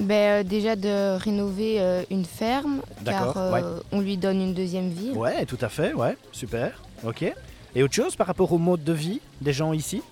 Ben, 0.00 0.40
euh, 0.40 0.42
déjà 0.42 0.76
de 0.76 1.16
rénover 1.16 2.04
une 2.10 2.24
ferme, 2.24 2.80
car 3.04 3.36
on 3.92 4.00
lui 4.00 4.16
donne 4.16 4.40
une 4.40 4.54
deuxième 4.54 4.90
vie. 4.90 5.10
Ouais, 5.10 5.46
tout 5.46 5.58
à 5.60 5.68
fait, 5.68 5.94
ouais, 5.94 6.16
super, 6.32 6.82
ok. 7.04 7.32
Et 7.74 7.82
autre 7.82 7.94
chose 7.94 8.16
par 8.16 8.26
rapport 8.26 8.52
au 8.52 8.58
mode 8.58 8.84
de 8.84 8.92
vie 8.92 9.20
des 9.40 9.52
gens 9.52 9.72
ici? 9.72 10.02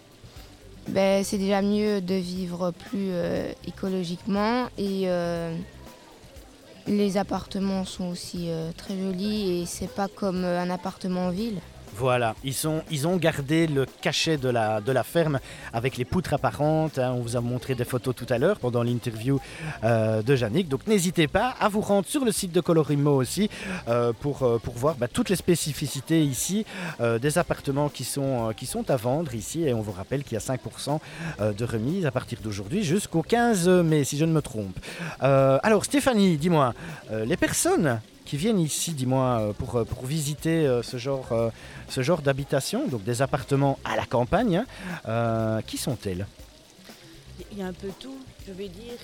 Ben, 0.88 1.22
c'est 1.22 1.38
déjà 1.38 1.62
mieux 1.62 2.00
de 2.00 2.14
vivre 2.14 2.72
plus 2.72 3.10
écologiquement 3.66 4.66
et 4.76 5.06
les 6.88 7.16
appartements 7.16 7.84
sont 7.84 8.08
aussi 8.08 8.48
très 8.76 8.98
jolis 8.98 9.62
et 9.62 9.66
c'est 9.66 9.92
pas 9.92 10.08
comme 10.08 10.44
un 10.44 10.70
appartement 10.70 11.26
en 11.26 11.30
ville. 11.30 11.60
Voilà, 11.94 12.34
ils, 12.42 12.66
ont 12.66 13.16
gardé 13.16 13.66
le 13.66 13.86
cachet 14.00 14.36
de 14.38 14.48
la, 14.48 15.02
ferme 15.04 15.38
avec 15.72 15.96
les 15.96 16.04
poutres 16.04 16.32
apparentes. 16.32 16.98
hein. 16.98 17.12
On 17.16 17.20
vous 17.20 17.36
a 17.36 17.40
montré 17.40 17.74
des 17.74 17.84
photos 17.84 18.14
tout 18.14 18.26
à 18.30 18.38
l'heure 18.38 18.58
pendant 18.58 18.82
l'interview 18.82 19.38
euh, 19.84 20.22
de 20.22 20.34
Yannick. 20.34 20.68
Donc 20.68 20.86
n'hésitez 20.86 21.28
pas 21.28 21.54
à 21.60 21.68
vous 21.68 21.80
rendre 21.80 22.06
sur 22.06 22.24
le 22.24 22.32
site 22.32 22.52
de 22.52 22.60
Colorimo 22.60 23.14
aussi 23.14 23.50
euh, 23.88 24.12
pour, 24.18 24.42
euh, 24.42 24.58
pour 24.58 24.74
voir 24.74 24.94
bah, 24.94 25.06
toutes 25.06 25.28
les 25.28 25.36
spécificités 25.36 26.22
ici 26.22 26.64
des 27.20 27.38
appartements 27.38 27.88
qui 27.88 28.04
sont, 28.04 28.52
qui 28.56 28.66
sont 28.66 28.90
à 28.90 28.96
vendre 28.96 29.34
ici. 29.34 29.64
Et 29.64 29.74
on 29.74 29.82
vous 29.82 29.92
rappelle 29.92 30.24
qu'il 30.24 30.34
y 30.34 30.36
a 30.36 30.40
5% 30.40 30.98
euh, 31.40 31.52
de 31.52 31.64
remise 31.64 32.06
à 32.06 32.10
partir 32.10 32.38
d'aujourd'hui 32.42 32.84
jusqu'au 32.84 33.22
15 33.22 33.68
mai, 33.68 34.04
si 34.04 34.16
je 34.16 34.24
ne 34.24 34.32
me 34.32 34.42
trompe. 34.42 34.78
Alors 35.20 35.84
Stéphanie, 35.84 36.36
dis-moi, 36.36 36.74
les 37.24 37.36
personnes 37.36 38.00
qui 38.32 38.38
viennent 38.38 38.60
ici, 38.60 38.92
dis-moi, 38.92 39.40
euh, 39.40 39.52
pour, 39.52 39.76
euh, 39.76 39.84
pour 39.84 40.06
visiter 40.06 40.66
euh, 40.66 40.82
ce 40.82 40.96
genre, 40.96 41.28
ce 41.90 42.00
genre 42.00 42.22
d'habitation, 42.22 42.88
donc 42.88 43.04
des 43.04 43.20
appartements 43.20 43.78
à 43.84 43.94
la 43.94 44.06
campagne, 44.06 44.64
hein, 45.04 45.60
qui 45.66 45.76
sont-elles? 45.76 46.26
Il 47.50 47.58
y 47.58 47.62
a 47.62 47.66
un 47.66 47.74
peu 47.74 47.90
tout, 48.00 48.16
je 48.46 48.52
vais 48.54 48.68
dire. 48.68 48.96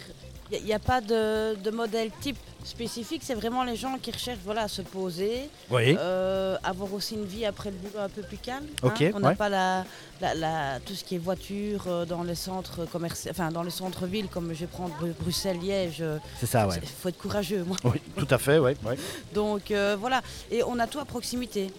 Il 0.50 0.65
n'y 0.65 0.73
a, 0.73 0.79
pas 0.79 1.00
de, 1.00 1.55
de 1.56 1.71
modèle 1.71 2.11
type 2.21 2.37
spécifique, 2.65 3.23
c'est 3.25 3.35
vraiment 3.35 3.65
les 3.65 3.77
gens 3.77 3.99
qui 4.00 4.11
recherchent 4.11 4.39
voilà, 4.45 4.62
à 4.62 4.69
se 4.69 4.83
poser, 4.83 5.49
Oui. 5.71 5.95
euh, 5.99 6.56
avoir 6.62 6.93
aussi 6.95 7.15
une 7.15 7.25
vie 7.25 7.45
après 7.47 7.71
le 7.71 7.77
boulot 7.77 8.03
un 8.03 8.09
peu 8.09 8.23
plus 8.23 8.37
calme. 8.39 8.67
Ok, 8.83 9.05
On 9.15 9.21
n'a 9.21 9.29
ouais. 9.31 9.35
pas 9.35 9.49
la, 9.49 9.85
la- 10.21 10.35
la- 10.35 10.81
tout 10.81 10.95
ce 10.95 11.05
qui 11.05 11.15
est 11.17 11.19
voiture 11.19 11.84
euh, 11.87 12.05
dans 12.06 12.22
les 12.22 12.34
centres 12.34 12.84
commerciaux, 12.87 13.31
enfin 13.31 13.51
dans 13.51 13.63
les 13.63 13.70
centres-villes, 13.70 14.29
comme 14.29 14.53
je 14.55 14.61
vais 14.61 14.67
prendre 14.67 14.94
Bru- 14.96 15.15
Bruxelles, 15.20 15.58
Liège. 15.61 15.99
euh, 16.01 16.19
C'est 16.41 16.46
ça, 16.46 16.67
ouais. 16.67 16.77
Il 16.82 16.89
faut 16.89 17.08
être 17.11 17.19
courageux, 17.19 17.65
moi. 17.65 17.77
Oui, 17.84 18.01
tout 18.17 18.27
à 18.31 18.39
fait, 18.39 18.58
ouais. 18.58 18.77
ouais. 18.84 18.96
Donc 19.34 19.70
euh, 19.70 19.96
voilà, 19.99 20.22
et 20.51 20.63
on 20.63 20.79
a 20.79 20.87
tout 20.87 20.99
à 20.99 21.05
proximité. 21.05 21.70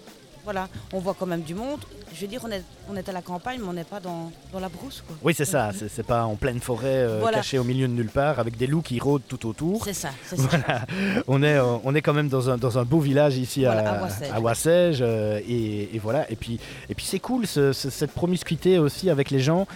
Voilà, 0.43 0.67
on 0.93 0.99
voit 0.99 1.15
quand 1.17 1.25
même 1.25 1.41
du 1.41 1.53
monde. 1.53 1.79
Je 2.15 2.21
veux 2.21 2.27
dire, 2.27 2.41
on 2.43 2.49
est, 2.51 2.63
on 2.91 2.95
est 2.95 3.07
à 3.07 3.11
la 3.11 3.21
campagne, 3.21 3.59
mais 3.61 3.67
on 3.69 3.73
n'est 3.73 3.83
pas 3.83 3.99
dans, 3.99 4.31
dans 4.51 4.59
la 4.59 4.67
brousse. 4.69 5.03
Quoi. 5.05 5.15
Oui, 5.21 5.33
c'est 5.37 5.45
ça. 5.45 5.69
C'est 5.93 6.05
pas 6.05 6.23
en 6.23 6.35
pleine 6.35 6.59
forêt, 6.59 6.87
euh, 6.87 7.19
Voilà. 7.21 7.37
caché 7.37 7.59
au 7.59 7.63
milieu 7.63 7.87
de 7.87 7.93
nulle 7.93 8.09
part, 8.09 8.39
avec 8.39 8.57
des 8.57 8.65
loups 8.65 8.81
qui 8.81 8.99
rôdent 8.99 9.21
tout 9.27 9.47
autour. 9.47 9.83
C'est 9.85 9.93
ça, 9.93 10.09
c'est 10.25 10.37
ça. 10.39 10.43
Voilà. 10.47 10.85
On 11.27 11.43
est, 11.43 11.55
euh, 11.57 11.77
on 11.83 11.93
est 11.93 12.01
quand 12.01 12.13
même 12.13 12.29
dans 12.29 12.49
un, 12.49 12.57
dans 12.57 12.79
un 12.79 12.83
beau 12.83 12.99
village 12.99 13.37
ici 13.37 13.63
Voilà, 13.63 14.01
à, 14.33 14.39
Wassèges, 14.39 14.99
euh, 15.01 15.39
et, 15.47 15.95
et 15.95 15.99
voilà. 15.99 16.29
Et 16.31 16.35
puis, 16.35 16.59
et 16.89 16.95
puis 16.95 17.05
c'est 17.05 17.19
cool 17.19 17.45
ce- 17.45 17.71
ce- 17.73 17.91
cette 17.91 18.11
promiscuité 18.11 18.79
aussi 18.79 19.09
avec 19.11 19.29
les 19.29 19.39
gens 19.39 19.67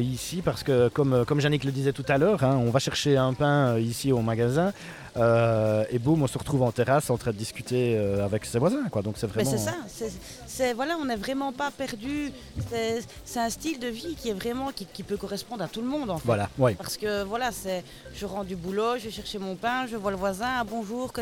ici, 0.00 0.42
parce 0.44 0.62
que 0.62 0.88
comme, 0.88 1.24
comme 1.24 1.40
Yannick 1.40 1.64
le 1.64 1.72
disait 1.72 1.92
tout 1.92 2.04
à 2.08 2.18
l'heure, 2.18 2.44
hein, 2.44 2.56
on 2.64 2.70
va 2.70 2.78
chercher 2.78 3.16
un 3.16 3.34
pain 3.34 3.78
ici 3.78 4.12
au 4.12 4.20
magasin. 4.20 4.72
euh, 5.18 5.84
et 5.90 5.98
boum, 5.98 6.22
on 6.22 6.26
se 6.26 6.36
retrouve 6.36 6.62
en 6.62 6.70
terrasse 6.72 7.08
en 7.08 7.16
train 7.16 7.30
de 7.30 7.36
discuter 7.38 7.96
euh, 7.96 8.22
avec 8.24 8.44
ses 8.44 8.58
voisins. 8.58 8.84
Quoi. 8.90 9.00
Donc 9.00 9.14
c'est 9.16 9.26
Mais 9.34 9.42
vraiment. 9.42 9.50
c'est 9.50 9.58
ça, 9.70 9.74
c'est, 9.88 10.72
voilà, 10.72 10.96
on 11.00 11.04
n'est 11.04 11.16
vraiment 11.16 11.52
pas 11.52 11.70
perdu. 11.70 12.32
C'est, 12.70 13.38
un 13.38 13.50
style 13.50 13.78
de 13.78 13.88
vie 13.88 14.14
qui 14.14 14.30
est 14.30 14.34
vraiment 14.34 14.72
qui, 14.72 14.86
qui 14.86 15.02
peut 15.02 15.16
correspondre 15.16 15.62
à 15.62 15.68
tout 15.68 15.80
le 15.80 15.86
monde 15.86 16.10
en 16.10 16.18
fait. 16.18 16.26
Voilà, 16.26 16.48
oui. 16.58 16.74
Parce 16.74 16.96
que 16.96 17.22
voilà, 17.24 17.52
c'est, 17.52 17.84
je 18.14 18.26
rentre 18.26 18.46
du 18.46 18.56
boulot, 18.56 18.98
je 18.98 19.04
vais 19.04 19.10
chercher 19.10 19.38
mon 19.38 19.56
pain, 19.56 19.86
je 19.86 19.96
vois 19.96 20.10
le 20.10 20.16
voisin, 20.16 20.48
ah, 20.60 20.64
bonjour, 20.64 21.12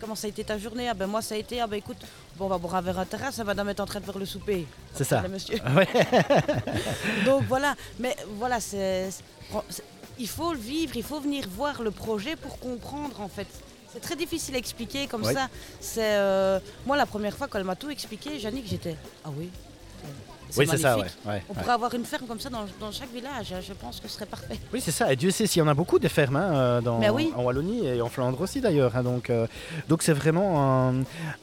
comment 0.00 0.14
ça 0.14 0.26
a 0.26 0.30
été 0.30 0.44
ta 0.44 0.58
journée? 0.58 0.88
Ah 0.88 0.94
ben 0.94 1.06
moi 1.06 1.22
ça 1.22 1.34
a 1.34 1.38
été, 1.38 1.60
ah 1.60 1.66
ben 1.66 1.76
écoute, 1.76 1.98
bon 2.36 2.46
on 2.46 2.48
va 2.48 2.58
boire 2.58 2.74
un 2.76 2.80
verre 2.82 2.98
à 2.98 3.06
terrasse, 3.06 3.38
ah, 3.38 3.44
madame 3.44 3.68
est 3.70 3.80
en 3.80 3.86
train 3.86 4.00
de 4.00 4.04
faire 4.04 4.18
le 4.18 4.26
souper. 4.26 4.66
C'est 4.94 5.04
ça. 5.04 5.22
Monsieur. 5.28 5.58
Ouais. 5.74 5.88
Donc 7.24 7.44
voilà, 7.48 7.74
mais 7.98 8.14
voilà, 8.38 8.60
c'est- 8.60 9.10
il 10.18 10.28
faut 10.28 10.52
le 10.52 10.58
vivre, 10.58 10.96
il 10.96 11.02
faut 11.02 11.20
venir 11.20 11.46
voir 11.48 11.82
le 11.82 11.90
projet 11.90 12.36
pour 12.36 12.58
comprendre 12.58 13.20
en 13.20 13.28
fait. 13.28 13.48
C'est 13.92 14.00
très 14.00 14.16
difficile 14.16 14.54
à 14.54 14.58
expliquer 14.58 15.06
comme 15.06 15.22
Ouais. 15.22 15.34
ça. 15.34 15.48
C'est 15.80 16.14
euh, 16.16 16.58
moi 16.86 16.96
la 16.96 17.06
première 17.06 17.36
fois 17.36 17.46
quand 17.48 17.58
elle 17.58 17.64
m'a 17.64 17.76
tout 17.76 17.90
expliqué, 17.90 18.38
Jannick, 18.38 18.66
j'étais 18.66 18.96
ah 19.24 19.28
oui. 19.36 19.50
Oui, 20.56 20.66
c'est 20.70 20.76
ça, 20.78 20.98
ouais. 20.98 21.06
On 21.24 21.30
ouais. 21.30 21.42
pourrait 21.48 21.70
avoir 21.72 21.94
une 21.94 22.04
ferme 22.04 22.26
comme 22.26 22.40
ça 22.40 22.50
dans, 22.50 22.64
dans 22.80 22.92
chaque 22.92 23.12
village. 23.12 23.54
Je 23.66 23.72
pense 23.72 24.00
que 24.00 24.08
ce 24.08 24.14
serait 24.14 24.26
parfait. 24.26 24.58
Oui, 24.72 24.80
c'est 24.80 24.90
ça. 24.90 25.12
Et 25.12 25.16
Dieu 25.16 25.30
sait 25.30 25.46
s'il 25.46 25.60
y 25.60 25.62
en 25.62 25.68
a 25.68 25.74
beaucoup 25.74 25.98
des 25.98 26.08
fermes 26.08 26.36
hein, 26.36 26.50
euh, 26.54 26.80
dans, 26.80 27.00
oui. 27.12 27.32
en 27.36 27.42
Wallonie 27.42 27.86
et 27.86 28.00
en 28.02 28.08
Flandre 28.08 28.40
aussi 28.40 28.60
d'ailleurs. 28.60 28.96
hein. 28.96 29.02
donc, 29.02 29.30
euh, 29.30 29.46
donc 29.88 30.02
c'est 30.02 30.12
vraiment 30.12 30.88
un, 30.90 30.94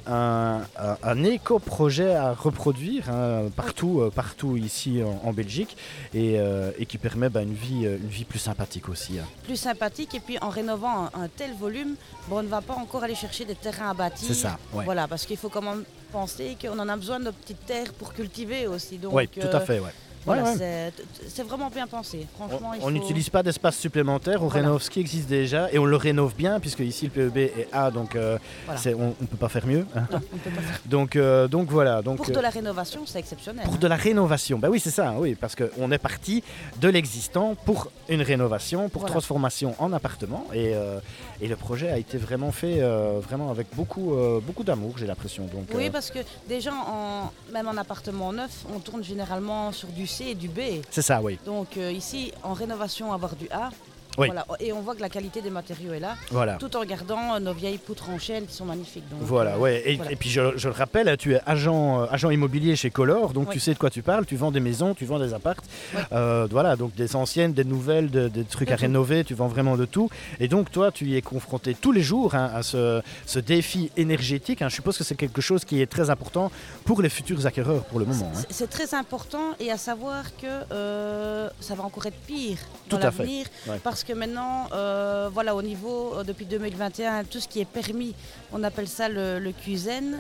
un- 0.07 0.61
un- 0.77 0.97
un 1.03 1.23
éco-projet 1.23 2.13
à 2.15 2.33
reproduire 2.33 3.09
hein, 3.09 3.43
partout, 3.55 4.01
euh, 4.01 4.09
partout 4.09 4.57
ici 4.57 5.01
en, 5.03 5.27
en 5.27 5.33
Belgique 5.33 5.75
et, 6.13 6.39
euh, 6.39 6.71
et 6.77 6.85
qui 6.85 6.97
permet 6.97 7.29
bah, 7.29 7.41
une, 7.41 7.53
vie, 7.53 7.85
une 7.85 8.07
vie 8.07 8.25
plus 8.25 8.39
sympathique 8.39 8.89
aussi. 8.89 9.19
Plus 9.43 9.55
sympathique. 9.57 10.13
Et 10.15 10.19
puis 10.19 10.37
en 10.41 10.49
rénovant 10.49 11.05
un, 11.15 11.23
un 11.23 11.27
tel 11.35 11.53
volume, 11.53 11.95
bon, 12.27 12.39
on 12.39 12.43
ne 12.43 12.47
va 12.47 12.61
pas 12.61 12.75
encore 12.75 13.03
aller 13.03 13.15
chercher 13.15 13.45
des 13.45 13.55
terrains 13.55 13.89
à 13.89 13.93
bâtir. 13.93 14.27
C'est 14.27 14.33
ça. 14.33 14.57
Voilà, 14.71 15.07
parce 15.07 15.25
qu'il 15.25 15.37
faut 15.37 15.49
quand 15.49 15.61
même 15.61 15.83
penser 16.11 16.57
qu'on 16.61 16.77
en 16.79 16.89
a 16.89 16.95
besoin 16.95 17.19
de 17.19 17.25
nos 17.25 17.31
petites 17.31 17.65
terres 17.65 17.93
pour 17.93 18.13
cultiver 18.13 18.67
aussi. 18.67 18.97
Donc, 18.97 19.13
Oui, 19.13 19.27
tout 19.27 19.41
à 19.41 19.55
euh, 19.55 19.59
fait. 19.59 19.79
Ouais. 19.79 19.91
Voilà, 20.33 20.43
Ouais, 20.43 20.57
ouais. 20.59 20.91
c'est- 21.27 21.43
vraiment 21.43 21.69
bien 21.69 21.87
pensé. 21.87 22.27
Franchement, 22.35 22.71
On 22.77 22.81
faut- 22.81 22.91
n'utilise 22.91 23.29
pas 23.29 23.41
d'espace 23.43 23.77
supplémentaire, 23.77 24.43
on 24.43 24.47
Voilà. 24.47 24.67
rénove 24.67 24.81
ce 24.81 24.89
qui 24.89 24.99
existe 24.99 25.27
déjà 25.27 25.71
et 25.71 25.79
on 25.79 25.85
le 25.85 25.95
rénove 25.95 26.35
bien 26.35 26.59
puisque 26.59 26.79
ici 26.81 27.05
le 27.05 27.11
PEB 27.11 27.37
est 27.57 27.67
A, 27.71 27.91
donc 27.91 28.15
euh, 28.15 28.37
Voilà. 28.65 28.81
on 28.97 29.07
ne 29.21 29.27
peut 29.27 29.37
pas 29.37 29.49
faire 29.49 29.65
mieux. 29.65 29.85
hein. 29.95 30.03
Non, 30.11 30.19
on 30.33 30.37
peut 30.37 30.49
pas 30.51 30.61
faire. 30.61 30.79
Donc, 30.85 31.15
euh, 31.15 31.47
donc 31.47 31.69
voilà. 31.69 32.01
Donc, 32.01 32.17
Pour 32.17 32.29
euh, 32.29 32.33
de 32.33 32.39
la 32.39 32.49
rénovation, 32.49 33.01
c'est 33.05 33.19
exceptionnel. 33.19 33.63
Pour 33.65 33.75
hein. 33.75 33.77
de 33.79 33.87
la 33.87 33.95
rénovation, 33.95 34.59
bah 34.59 34.69
oui 34.69 34.79
c'est 34.79 34.91
ça, 34.91 35.13
oui, 35.17 35.35
parce 35.35 35.55
qu'on 35.55 35.91
est 35.91 35.97
parti 35.97 36.43
de 36.79 36.89
l'existant 36.89 37.55
pour 37.65 37.91
une 38.07 38.21
rénovation, 38.21 38.89
pour 38.89 39.05
transformation 39.05 39.75
en 39.79 39.91
appartement, 39.93 40.45
et, 40.53 40.73
euh, 40.75 40.99
et 41.41 41.47
le 41.47 41.55
projet 41.55 41.89
a 41.89 41.97
été 41.97 42.17
vraiment 42.17 42.51
fait 42.51 42.81
euh, 42.81 43.19
vraiment 43.21 43.49
avec 43.51 43.67
beaucoup, 43.75 44.13
euh, 44.13 44.39
beaucoup 44.41 44.63
d'amour, 44.63 44.93
j'ai 44.97 45.07
l'impression. 45.07 45.47
Oui, 45.73 45.87
euh, 45.87 45.91
parce 45.91 46.11
que 46.11 46.19
déjà, 46.47 46.71
en, 46.73 47.31
même 47.53 47.67
en 47.67 47.77
appartement 47.77 48.31
neuf, 48.33 48.65
on 48.75 48.79
tourne 48.79 49.03
généralement 49.03 49.71
sur 49.71 49.87
du 49.89 50.05
C 50.19 50.25
et 50.31 50.35
du 50.35 50.49
B. 50.49 50.83
c'est 50.89 51.01
ça, 51.01 51.21
oui. 51.21 51.39
Donc 51.45 51.77
euh, 51.77 51.93
ici, 51.93 52.33
en 52.43 52.51
rénovation, 52.51 53.13
avoir 53.13 53.37
du 53.37 53.47
A. 53.51 53.69
Oui. 54.17 54.27
Voilà. 54.27 54.45
Et 54.59 54.73
on 54.73 54.81
voit 54.81 54.95
que 54.95 55.01
la 55.01 55.09
qualité 55.09 55.41
des 55.41 55.49
matériaux 55.49 55.93
est 55.93 55.99
là, 55.99 56.15
Voilà. 56.31 56.55
tout 56.55 56.75
en 56.75 56.83
gardant 56.83 57.35
euh, 57.35 57.39
nos 57.39 57.53
vieilles 57.53 57.77
poutres 57.77 58.09
en 58.09 58.17
chêne 58.19 58.45
qui 58.47 58.53
sont 58.53 58.65
magnifiques. 58.65 59.07
Donc, 59.09 59.19
Voilà, 59.21 59.55
euh, 59.55 59.57
ouais. 59.59 59.83
Et, 59.85 59.95
voilà. 59.95 60.11
et 60.11 60.15
puis 60.15 60.29
je, 60.29 60.57
je 60.57 60.67
le 60.67 60.73
rappelle, 60.73 61.15
tu 61.17 61.35
es 61.35 61.41
agent, 61.45 62.01
euh, 62.01 62.05
agent 62.09 62.29
immobilier 62.29 62.75
chez 62.75 62.89
Color, 62.89 63.31
donc 63.33 63.47
Oui. 63.49 63.53
tu 63.53 63.59
sais 63.59 63.73
de 63.73 63.79
quoi 63.79 63.89
tu 63.89 64.01
parles, 64.01 64.25
tu 64.25 64.35
vends 64.35 64.51
des 64.51 64.59
maisons, 64.59 64.93
tu 64.93 65.05
vends 65.05 65.19
des 65.19 65.33
appartes. 65.33 65.63
Euh, 66.11 66.47
voilà, 66.51 66.75
donc 66.75 66.93
des 66.95 67.15
anciennes, 67.15 67.53
des 67.53 67.63
nouvelles, 67.63 68.09
de- 68.09 68.27
des 68.27 68.43
trucs 68.43 68.67
De 68.69 68.73
à 68.73 68.77
tout. 68.77 68.81
rénover, 68.81 69.23
tu 69.23 69.35
vends 69.35 69.47
vraiment 69.47 69.77
de 69.77 69.85
tout. 69.85 70.09
Et 70.39 70.47
donc 70.47 70.71
toi, 70.71 70.91
tu 70.91 71.05
y 71.05 71.15
es 71.15 71.21
confronté 71.21 71.73
tous 71.73 71.91
les 71.91 72.01
jours 72.01 72.35
hein, 72.35 72.51
à 72.53 72.63
ce, 72.63 73.01
ce 73.25 73.39
défi 73.39 73.91
énergétique. 73.95 74.61
hein. 74.61 74.69
Je 74.69 74.75
suppose 74.75 74.97
que 74.97 75.03
c'est 75.03 75.15
quelque 75.15 75.41
chose 75.41 75.63
qui 75.65 75.81
est 75.81 75.87
très 75.87 76.09
important 76.09 76.51
pour 76.83 77.01
les 77.01 77.09
futurs 77.09 77.45
acquéreurs 77.45 77.83
pour 77.85 77.99
le 77.99 78.05
moment. 78.05 78.31
hein. 78.35 78.41
C'est- 78.49 78.67
très 78.69 78.93
important 78.93 79.55
et 79.59 79.71
à 79.71 79.77
savoir 79.77 80.23
que 80.37 80.47
euh, 80.71 81.49
ça 81.59 81.75
va 81.75 81.83
encore 81.83 82.05
être 82.05 82.19
pire 82.27 82.57
dans 82.89 82.99
l'avenir 82.99 83.45
Ouais. 83.67 83.79
parce 83.83 83.98
que 84.03 84.13
maintenant, 84.13 84.67
euh, 84.73 85.29
voilà, 85.33 85.55
au 85.55 85.61
niveau 85.61 86.13
euh, 86.15 86.23
depuis 86.23 86.45
2021, 86.45 87.23
tout 87.25 87.39
ce 87.39 87.47
qui 87.47 87.59
est 87.59 87.65
permis, 87.65 88.13
on 88.51 88.63
appelle 88.63 88.87
ça 88.87 89.09
le, 89.09 89.39
le. 89.39 89.53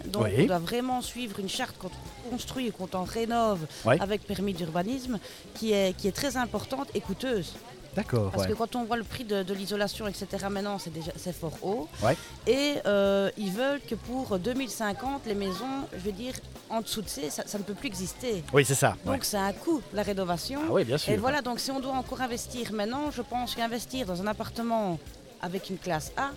Donc 0.05 0.23
Oui. 0.25 0.31
on 0.39 0.45
doit 0.45 0.59
vraiment 0.59 1.01
suivre 1.01 1.39
une 1.39 1.49
charte 1.49 1.75
quand 1.79 1.91
on 2.25 2.29
construit 2.31 2.67
et 2.67 2.71
quand 2.71 2.95
on 2.95 3.03
rénove 3.03 3.59
avec 3.85 4.23
permis 4.25 4.53
d'urbanisme 4.53 5.19
qui 5.55 5.71
est, 5.73 5.95
qui 5.95 6.07
est 6.07 6.11
très 6.11 6.37
importante 6.37 6.87
et 6.93 7.01
coûteuse. 7.01 7.53
D'accord, 7.95 8.29
Parce 8.31 8.43
ouais. 8.43 8.49
que 8.51 8.57
quand 8.57 8.75
on 8.75 8.83
voit 8.83 8.97
le 8.97 9.03
prix 9.03 9.23
de, 9.23 9.41
de 9.43 9.53
l'isolation, 9.53 10.07
etc., 10.07 10.27
maintenant, 10.49 10.77
c'est 10.77 10.93
déjà 10.93 11.11
c'est 11.15 11.33
fort 11.33 11.57
haut. 11.63 11.87
Ouais. 12.03 12.15
Et 12.45 12.75
euh, 12.85 13.29
ils 13.37 13.51
veulent 13.51 13.81
que 13.81 13.95
pour 13.95 14.37
2050, 14.37 15.23
les 15.25 15.33
maisons, 15.33 15.87
je 15.93 15.99
veux 15.99 16.11
dire, 16.11 16.33
en 16.69 16.81
dessous 16.81 17.01
de 17.01 17.07
C, 17.09 17.29
ça, 17.29 17.43
ça 17.45 17.57
ne 17.57 17.63
peut 17.63 17.73
plus 17.73 17.87
exister. 17.87 18.43
Oui, 18.53 18.63
c'est 18.65 18.75
ça. 18.75 18.95
Donc 19.05 19.15
ouais. 19.15 19.19
c'est 19.23 19.37
un 19.37 19.53
coût, 19.53 19.81
la 19.93 20.03
rénovation. 20.03 20.61
Ah 20.67 20.71
oui, 20.71 20.83
bien 20.83 20.97
sûr. 20.97 21.13
Et 21.13 21.17
voilà, 21.17 21.41
donc 21.41 21.59
si 21.59 21.71
on 21.71 21.79
doit 21.79 21.93
encore 21.93 22.21
investir 22.21 22.71
maintenant, 22.73 23.11
je 23.11 23.21
pense 23.21 23.55
qu'investir 23.55 24.05
dans 24.05 24.21
un 24.21 24.27
appartement 24.27 24.99
avec 25.41 25.69
une 25.69 25.77
classe 25.77 26.11
A, 26.17 26.29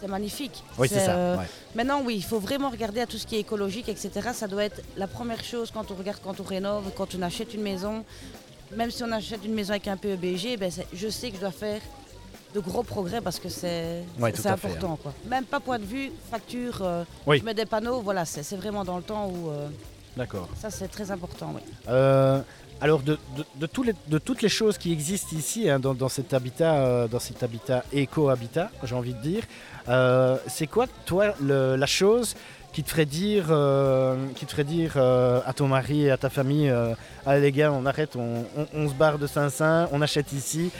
c'est 0.00 0.08
magnifique. 0.08 0.62
Oui, 0.78 0.88
c'est 0.88 1.00
ça. 1.06 1.12
euh, 1.16 1.36
ouais. 1.38 1.46
Maintenant, 1.74 2.02
oui, 2.04 2.16
il 2.16 2.24
faut 2.24 2.38
vraiment 2.38 2.68
regarder 2.70 3.00
à 3.00 3.06
tout 3.06 3.16
ce 3.18 3.26
qui 3.26 3.36
est 3.36 3.40
écologique, 3.40 3.88
etc. 3.88 4.10
Ça 4.34 4.46
doit 4.46 4.64
être 4.64 4.82
la 4.96 5.06
première 5.06 5.42
chose 5.42 5.70
quand 5.72 5.90
on 5.90 5.94
regarde, 5.94 6.18
quand 6.22 6.38
on 6.40 6.44
rénove, 6.44 6.90
quand 6.96 7.14
on 7.14 7.22
achète 7.22 7.54
une 7.54 7.62
maison. 7.62 8.04
Même 8.74 8.90
si 8.90 9.02
on 9.04 9.12
achète 9.12 9.44
une 9.44 9.54
maison 9.54 9.70
avec 9.70 9.86
un 9.88 9.96
PEBG, 9.96 10.56
ben 10.58 10.70
je 10.92 11.08
sais 11.08 11.30
que 11.30 11.36
je 11.36 11.40
dois 11.40 11.52
faire 11.52 11.80
de 12.54 12.60
gros 12.60 12.82
progrès 12.82 13.20
parce 13.20 13.38
que 13.38 13.48
c'est 13.48 14.02
Ouais, 14.18 14.30
fait, 14.56 14.68
important. 14.68 14.96
Quoi. 15.02 15.12
Même 15.28 15.44
pas 15.44 15.60
point 15.60 15.78
de 15.78 15.84
vue, 15.84 16.10
facture, 16.30 16.78
euh, 16.82 17.04
Oui. 17.26 17.38
je 17.38 17.44
mets 17.44 17.54
des 17.54 17.66
panneaux, 17.66 18.00
voilà, 18.00 18.24
c'est 18.42 18.56
vraiment 18.56 18.84
dans 18.84 18.96
le 18.96 19.02
temps 19.02 19.28
où 19.28 19.50
euh, 19.50 19.68
D'accord. 20.16 20.48
ça 20.58 20.70
c'est 20.70 20.88
très 20.88 21.10
important. 21.10 21.52
Oui. 21.54 21.60
Euh, 21.88 22.40
alors 22.80 23.00
de, 23.00 23.18
de- 23.36 23.44
les- 23.86 23.94
de 24.08 24.18
toutes 24.18 24.42
les 24.42 24.48
choses 24.48 24.76
qui 24.78 24.92
existent 24.92 25.34
ici 25.36 25.68
hein, 25.68 25.78
dans, 25.78 25.94
dans 25.94 26.08
cet 26.08 26.32
habitat, 26.34 26.74
euh, 26.76 27.08
dans 27.08 27.18
cet 27.20 27.42
habitat 27.42 27.84
éco-habitat, 27.92 28.70
j'ai 28.84 28.94
envie 28.94 29.14
de 29.14 29.20
dire, 29.22 29.42
euh, 29.88 30.36
c'est 30.46 30.66
quoi 30.66 30.86
toi 31.06 31.34
le- 31.40 31.76
la 31.76 31.86
chose 31.86 32.34
qui 32.76 32.82
te 32.82 32.90
ferait 32.90 33.06
dire, 33.06 33.46
euh, 33.48 34.16
qui 34.34 34.44
te 34.44 34.50
ferait 34.50 34.62
dire 34.64 34.92
euh, 34.96 35.40
à 35.46 35.54
ton 35.54 35.66
mari 35.66 36.02
et 36.02 36.10
à 36.10 36.18
ta 36.18 36.28
famille, 36.28 36.68
euh, 36.68 36.92
allez 37.24 37.40
les 37.40 37.50
gars, 37.50 37.72
on 37.72 37.86
arrête, 37.86 38.16
on, 38.16 38.44
on- 38.54 38.66
on 38.74 38.86
se 38.86 38.92
barre 38.92 39.18
de 39.18 39.26
Saint-Saint, 39.26 39.88
on 39.92 40.02
achète 40.02 40.30
ici. 40.34 40.70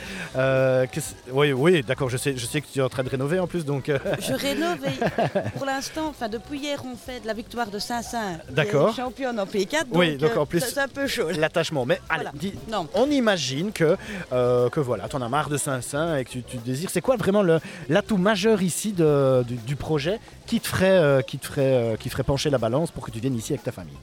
Oui, 1.33 1.53
oui, 1.53 1.83
d'accord, 1.83 2.11
je 2.11 2.19
sais, 2.19 2.37
je 2.37 2.45
sais 2.45 2.61
que 2.61 2.67
tu 2.71 2.81
es 2.81 2.83
en 2.83 2.91
train 2.91 3.03
de 3.03 3.09
rénover 3.09 3.39
en 3.39 3.47
plus, 3.47 3.65
donc 3.65 3.91
Je 4.21 4.33
rénove 4.35 4.79
et 4.85 5.49
pour 5.57 5.65
l'instant, 5.65 6.09
enfin 6.11 6.29
depuis 6.29 6.59
hier, 6.59 6.83
on 6.85 6.97
fait 6.97 7.21
de 7.21 7.27
la 7.27 7.33
victoire 7.33 7.69
de 7.69 7.79
Saint-Saint. 7.79 8.41
D'accord. 8.51 8.95
Championne 8.95 9.41
en 9.41 9.47
P4. 9.47 9.71
Donc, 9.87 9.95
Oui, 9.95 10.17
donc 10.19 10.37
en 10.37 10.45
plus- 10.45 10.61
c'est 10.61 10.79
un 10.79 10.89
peu 10.89 11.07
chaud. 11.07 11.29
l'attachement. 11.39 11.87
Mais 11.87 11.99
allez, 12.11 12.25
Voilà. 12.25 12.33
dis, 12.39 12.53
Non, 12.71 12.87
on 12.93 13.11
imagine 13.11 13.73
que, 13.73 13.97
que 14.31 14.81
voilà, 14.81 15.09
tu 15.09 15.17
en 15.17 15.23
as 15.23 15.29
marre 15.31 15.49
de 15.49 15.57
Saint-Saint 15.57 16.19
et 16.19 16.25
que 16.27 16.31
tu, 16.31 16.43
tu 16.43 16.59
désires. 16.59 16.91
C'est 16.93 17.01
quoi 17.01 17.17
vraiment 17.17 17.43
le- 17.43 17.61
l'atout 17.89 18.19
majeur 18.19 18.61
ici 18.61 18.93
de- 18.93 19.43
du, 19.49 19.55
du 19.57 19.77
projet 19.77 20.21
qui 20.47 20.61
te, 20.61 20.69
ferait, 20.69 21.25
qui, 21.27 21.39
te 21.39 21.47
ferait, 21.47 21.86
qui 21.97 22.09
ferait 22.09 22.25
pencher 22.25 22.51
la 22.51 22.59
balance 22.59 22.91
pour 22.91 23.05
que 23.05 23.11
tu 23.11 23.21
viennes 23.21 23.37
ici 23.37 23.53
avec 23.53 23.63
ta 23.63 23.73
famille 23.73 23.97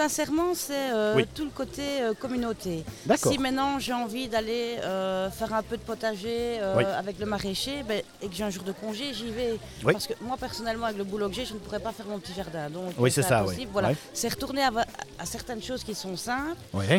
sincèrement, 0.00 0.54
c'est 0.54 0.90
euh, 0.92 1.14
Oui. 1.16 1.24
tout 1.34 1.44
le 1.44 1.50
côté 1.50 1.82
euh, 2.02 2.12
communauté. 2.14 2.84
Si 3.16 3.38
maintenant 3.38 3.78
j'ai 3.78 3.92
envie 3.94 4.28
d'aller 4.28 4.76
euh, 4.84 5.30
faire 5.30 5.54
un 5.54 5.62
peu 5.62 5.76
de 5.76 5.82
potager 5.82 6.60
Oui. 6.76 6.84
avec 6.84 7.18
le 7.18 7.26
maraîcher 7.26 7.82
ben, 7.88 8.02
et 8.22 8.28
que 8.28 8.34
j'ai 8.34 8.44
un 8.44 8.50
jour 8.50 8.62
de 8.64 8.72
congé, 8.72 9.14
j'y 9.14 9.30
vais. 9.30 9.52
Oui. 9.84 9.92
Parce 9.94 10.06
que 10.06 10.14
moi 10.20 10.36
personnellement, 10.36 10.86
avec 10.86 10.98
le 10.98 11.04
boulot 11.04 11.28
que 11.30 11.34
j'ai, 11.34 11.46
je 11.46 11.54
ne 11.54 11.58
pourrais 11.58 11.80
pas 11.80 11.92
faire 11.92 12.06
mon 12.06 12.18
petit 12.18 12.34
jardin. 12.34 12.68
Donc 12.70 12.92
Oui, 12.98 13.10
c'est 13.10 13.22
ça. 13.22 13.44
Voilà. 13.72 13.90
C'est 14.12 14.28
retourner 14.28 14.62
à, 14.62 14.70
à 15.18 15.26
certaines 15.26 15.62
choses 15.62 15.82
qui 15.82 15.94
sont 15.94 16.16
simples. 16.16 16.56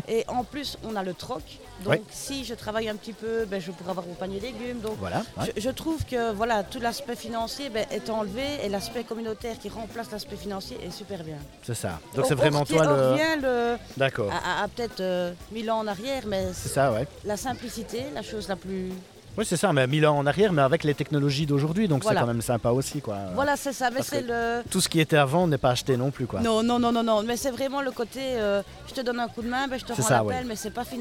Et 0.08 0.24
en 0.28 0.44
plus, 0.44 0.78
on 0.84 0.96
a 0.96 1.04
le 1.04 1.14
troc. 1.14 1.44
Donc 1.86 2.00
si 2.10 2.44
je 2.44 2.56
travaille 2.56 2.90
un 2.90 2.96
petit 2.96 3.14
peu, 3.14 3.46
ben, 3.46 3.62
je 3.62 3.70
pourrais 3.72 3.92
avoir 3.92 4.06
mon 4.08 4.16
panier 4.16 4.40
de 4.40 4.46
légumes. 4.46 4.80
Donc 4.80 4.96
Voilà. 5.00 5.18
ouais. 5.38 5.54
Je, 5.56 5.62
je 5.62 5.70
trouve 5.70 6.04
que 6.06 6.32
voilà, 6.32 6.64
tout 6.64 6.80
l'aspect 6.80 7.16
financier 7.16 7.70
ben, 7.70 7.86
est 7.92 8.10
enlevé 8.10 8.46
et 8.64 8.70
l'aspect 8.70 9.04
communautaire 9.04 9.60
qui 9.60 9.70
remplace 9.70 10.10
l'aspect 10.12 10.36
financier 10.38 10.78
est 10.84 10.90
super 10.92 11.24
bien. 11.24 11.38
C'est 11.64 11.76
ça. 11.76 12.00
Donc 12.16 12.26
On- 12.26 12.28
c'est 12.28 12.34
vraiment 12.36 12.66
toi 12.66 12.87
le. 12.92 13.76
D'accord. 13.98 14.32
à, 14.32 14.62
à- 14.62 14.64
à 14.64 14.68
peut-être 14.68 15.00
euh, 15.02 15.32
mille 15.52 15.70
ans 15.72 15.80
en 15.80 15.88
arrière, 15.88 16.24
mais 16.28 16.48
C'est 16.54 16.70
ça, 16.70 16.92
ouais. 16.92 17.08
la 17.26 17.38
simplicité, 17.38 18.04
la 18.14 18.22
chose 18.22 18.48
la 18.48 18.56
plus. 18.56 18.92
Oui, 19.38 19.46
c'est 19.46 19.58
ça, 19.58 19.72
mais 19.72 19.86
mille 19.86 20.06
ans 20.08 20.18
en 20.18 20.26
arrière, 20.26 20.52
mais 20.52 20.64
avec 20.64 20.84
les 20.84 20.96
technologies 20.96 21.46
d'aujourd'hui, 21.46 21.88
donc 21.88 22.02
Voilà. 22.02 22.20
c'est 22.22 22.26
quand 22.26 22.34
même 22.34 22.42
sympa 22.42 22.70
aussi, 22.72 23.02
quoi. 23.02 23.18
Voilà, 23.36 23.56
c'est 23.56 23.74
ça. 23.74 23.92
Mais 23.92 24.02
c'est 24.02 24.22
le. 24.24 24.64
Tout 24.70 24.82
ce 24.82 24.90
qui 24.90 25.00
était 25.00 25.18
avant 25.18 25.46
n'est 25.48 25.60
pas 25.60 25.70
acheté 25.72 25.96
non 25.96 26.10
plus, 26.10 26.26
quoi. 26.26 26.40
Non, 26.42 26.64
non, 26.64 26.80
non, 26.80 26.92
non, 26.92 27.04
non. 27.04 27.22
Mais 27.24 27.38
c'est 27.38 27.52
vraiment 27.52 27.82
le 27.82 27.92
côté. 27.92 28.20
euh, 28.24 28.64
je 28.88 28.94
te 28.96 29.02
donne 29.02 29.20
un 29.20 29.28
coup 29.28 29.44
de 29.44 29.48
main, 29.50 29.68
ben, 29.68 29.80
je 29.80 29.86
te 29.86 29.94
rends 29.94 30.02
ça, 30.02 30.16
l'appel, 30.24 30.28
ouais. 30.40 30.44
mais 30.48 30.56
c'est 30.56 30.72
pas 30.72 30.84
fin- 30.86 30.98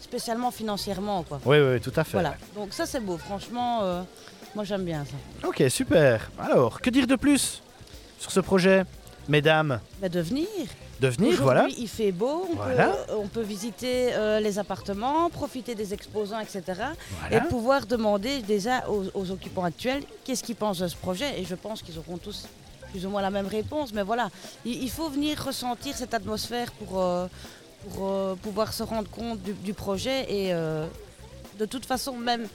spécialement 0.00 0.50
financièrement, 0.50 1.22
quoi. 1.22 1.40
Oui, 1.46 1.58
oui, 1.60 1.80
tout 1.80 1.92
à 1.96 2.04
fait. 2.04 2.12
Voilà. 2.18 2.34
Donc 2.54 2.72
ça, 2.74 2.84
c'est 2.84 3.00
beau. 3.00 3.16
Franchement, 3.16 3.80
euh, 3.82 4.02
moi, 4.54 4.64
j'aime 4.64 4.84
bien 4.84 5.04
ça. 5.06 5.48
Ok, 5.48 5.62
super. 5.70 6.30
Alors, 6.38 6.80
que 6.82 6.90
dire 6.90 7.06
de 7.06 7.16
plus 7.16 7.62
sur 8.18 8.30
ce 8.30 8.40
projet, 8.40 8.84
mesdames? 9.28 9.80
Mais 10.02 10.10
de 10.10 10.20
venir. 10.20 10.46
De 11.00 11.08
venir, 11.08 11.40
voilà. 11.42 11.66
il 11.78 11.86
fait 11.88 12.10
beau, 12.10 12.46
on, 12.50 12.54
Voilà. 12.56 12.88
peut, 12.88 13.12
on 13.16 13.28
peut 13.28 13.42
visiter 13.42 14.12
euh, 14.14 14.40
les 14.40 14.58
appartements, 14.58 15.30
profiter 15.30 15.74
des 15.76 15.94
exposants, 15.94 16.40
etc. 16.40 16.62
Voilà. 17.20 17.36
Et 17.36 17.40
pouvoir 17.48 17.86
demander 17.86 18.40
déjà 18.42 18.88
aux, 18.88 19.04
aux 19.14 19.30
occupants 19.30 19.62
actuels 19.64 20.02
qu'est-ce 20.24 20.42
qu'ils 20.42 20.56
pensent 20.56 20.78
de 20.80 20.88
ce 20.88 20.96
projet. 20.96 21.40
Et 21.40 21.44
je 21.44 21.54
pense 21.54 21.82
qu'ils 21.82 21.98
auront 21.98 22.18
tous 22.18 22.46
plus 22.90 23.06
ou 23.06 23.10
moins 23.10 23.22
la 23.22 23.30
même 23.30 23.46
réponse. 23.46 23.92
Mais 23.92 24.02
voilà, 24.02 24.28
il, 24.64 24.82
il 24.82 24.90
faut 24.90 25.08
venir 25.08 25.40
ressentir 25.44 25.96
cette 25.96 26.14
atmosphère 26.14 26.72
pour, 26.72 27.00
euh, 27.00 27.26
pour 27.94 28.08
euh, 28.08 28.34
pouvoir 28.34 28.72
se 28.72 28.82
rendre 28.82 29.08
compte 29.08 29.40
du, 29.40 29.52
du 29.52 29.74
projet. 29.74 30.26
Et 30.32 30.52
de 30.52 31.64
toute 31.66 31.86
façon, 31.86 32.16
même, 32.16 32.48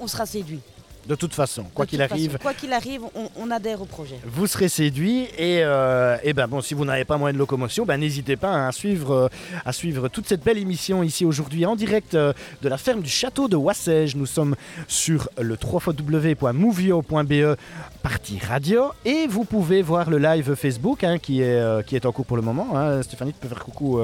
on 0.00 0.08
sera 0.08 0.26
séduit. 0.26 0.60
De 1.06 1.14
toute 1.14 1.34
façon, 1.34 1.64
quoi 1.74 1.86
qu'il 1.86 2.00
arrive. 2.02 2.32
façon, 2.32 2.42
Quoi 2.42 2.54
qu'il 2.54 2.72
arrive, 2.72 3.02
on, 3.14 3.28
on 3.36 3.50
adhère 3.50 3.80
au 3.82 3.84
projet. 3.84 4.18
Vous 4.26 4.46
serez 4.46 4.68
séduit 4.68 5.24
et, 5.38 5.60
euh, 5.62 6.16
et 6.22 6.32
ben 6.32 6.46
bon, 6.46 6.60
si 6.60 6.74
vous 6.74 6.84
n'avez 6.84 7.04
pas 7.04 7.16
moyen 7.18 7.34
de 7.34 7.38
locomotion, 7.38 7.84
ben 7.84 7.98
n'hésitez 7.98 8.36
pas 8.36 8.48
hein, 8.50 8.68
à 8.68 8.72
suivre, 8.72 9.12
euh, 9.12 9.28
à 9.64 9.72
suivre 9.72 10.08
toute 10.08 10.26
cette 10.26 10.42
belle 10.44 10.58
émission 10.58 11.02
ici 11.02 11.24
aujourd'hui 11.24 11.66
en 11.66 11.76
direct 11.76 12.14
euh, 12.14 12.32
de 12.62 12.68
la 12.68 12.78
ferme 12.78 13.02
du 13.02 13.10
château 13.10 13.48
de 13.48 13.56
Wassège. 13.56 14.16
Nous 14.16 14.26
sommes 14.26 14.56
sur 14.88 15.28
le 15.40 15.56
www.movio.be 15.62 17.56
partie 18.02 18.38
radio 18.38 18.92
et 19.04 19.26
vous 19.26 19.44
pouvez 19.44 19.82
voir 19.82 20.10
le 20.10 20.18
live 20.18 20.54
Facebook 20.54 21.04
hein, 21.04 21.18
qui, 21.18 21.40
est, 21.42 21.86
qui 21.86 21.96
est 21.96 22.06
en 22.06 22.12
cours 22.12 22.26
pour 22.26 22.36
le 22.36 22.42
moment. 22.42 22.68
hein. 22.76 23.02
Stéphanie, 23.02 23.32
tu 23.32 23.38
peux 23.40 23.48
faire 23.48 23.64
coucou, 23.64 24.00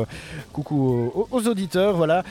coucou 0.53 1.11
aux, 1.15 1.29
aux 1.31 1.47
auditeurs. 1.49 1.97
Voilà. 1.97 2.23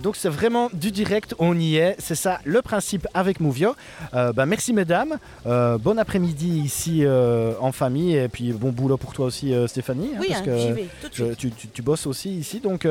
Donc 0.00 0.16
c'est 0.16 0.28
vraiment 0.28 0.68
du 0.72 0.90
direct, 0.90 1.34
on 1.38 1.58
y 1.58 1.76
est. 1.76 1.96
C'est 1.98 2.14
ça 2.14 2.40
le 2.44 2.62
principe 2.62 3.06
avec 3.14 3.40
Movio. 3.40 3.74
Euh, 4.14 4.32
ben, 4.32 4.46
merci 4.46 4.72
mesdames. 4.72 5.18
Euh, 5.46 5.78
bon 5.78 5.98
après-midi 5.98 6.60
ici 6.60 7.00
euh, 7.04 7.54
en 7.60 7.72
famille 7.72 8.14
et 8.16 8.28
puis 8.28 8.52
bon 8.52 8.70
boulot 8.70 8.96
pour 8.96 9.12
toi 9.12 9.26
aussi 9.26 9.52
Stéphanie. 9.66 10.10
hein, 10.14 10.18
Oui, 10.20 10.26
parce 10.28 10.40
hein, 10.40 10.44
que 10.44 10.72
vais 10.74 10.88
tout 11.00 11.08
de 11.08 11.14
suite. 11.14 11.36
tu, 11.36 11.50
tu- 11.50 11.68
tu 11.68 11.82
bosses 11.82 12.06
aussi 12.06 12.30
ici. 12.34 12.60
Donc, 12.60 12.86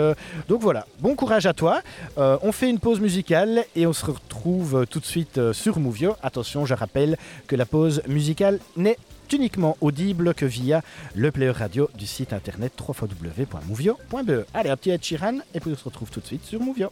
donc 0.48 0.62
voilà, 0.62 0.86
bon 1.00 1.16
courage 1.16 1.46
à 1.46 1.54
toi. 1.54 1.82
On 2.18 2.52
fait 2.52 2.70
une 2.70 2.80
pause 2.80 3.00
musicale 3.00 3.66
et 3.76 3.86
on 3.88 3.94
se 3.94 4.06
retrouve 4.06 4.86
tout 4.90 5.00
de 5.00 5.06
suite 5.06 5.40
sur 5.54 5.80
Movio. 5.80 6.16
Attention, 6.24 6.66
je 6.66 6.74
rappelle 6.74 7.18
que 7.48 7.56
la 7.56 7.66
pause 7.66 8.02
musicale 8.08 8.60
n'est 8.76 8.98
uniquement 9.34 9.78
audible 9.80 10.34
que 10.34 10.46
via 10.46 10.82
le 11.16 11.32
player 11.32 11.52
radio 11.52 11.90
du 11.98 12.06
site 12.06 12.34
internet 12.34 12.74
www.movio.be. 12.78 14.46
Allez, 14.54 14.70
un 14.70 14.76
petit 14.78 14.90
Ed 14.92 15.04
Sheeran 15.04 15.38
et 15.54 15.60
puis 15.60 15.72
on 15.72 15.78
se 15.78 15.84
retrouve 15.86 16.10
tout 16.10 16.20
de 16.20 16.26
suite 16.26 16.44
sur 16.46 16.60
Movio. 16.60 16.90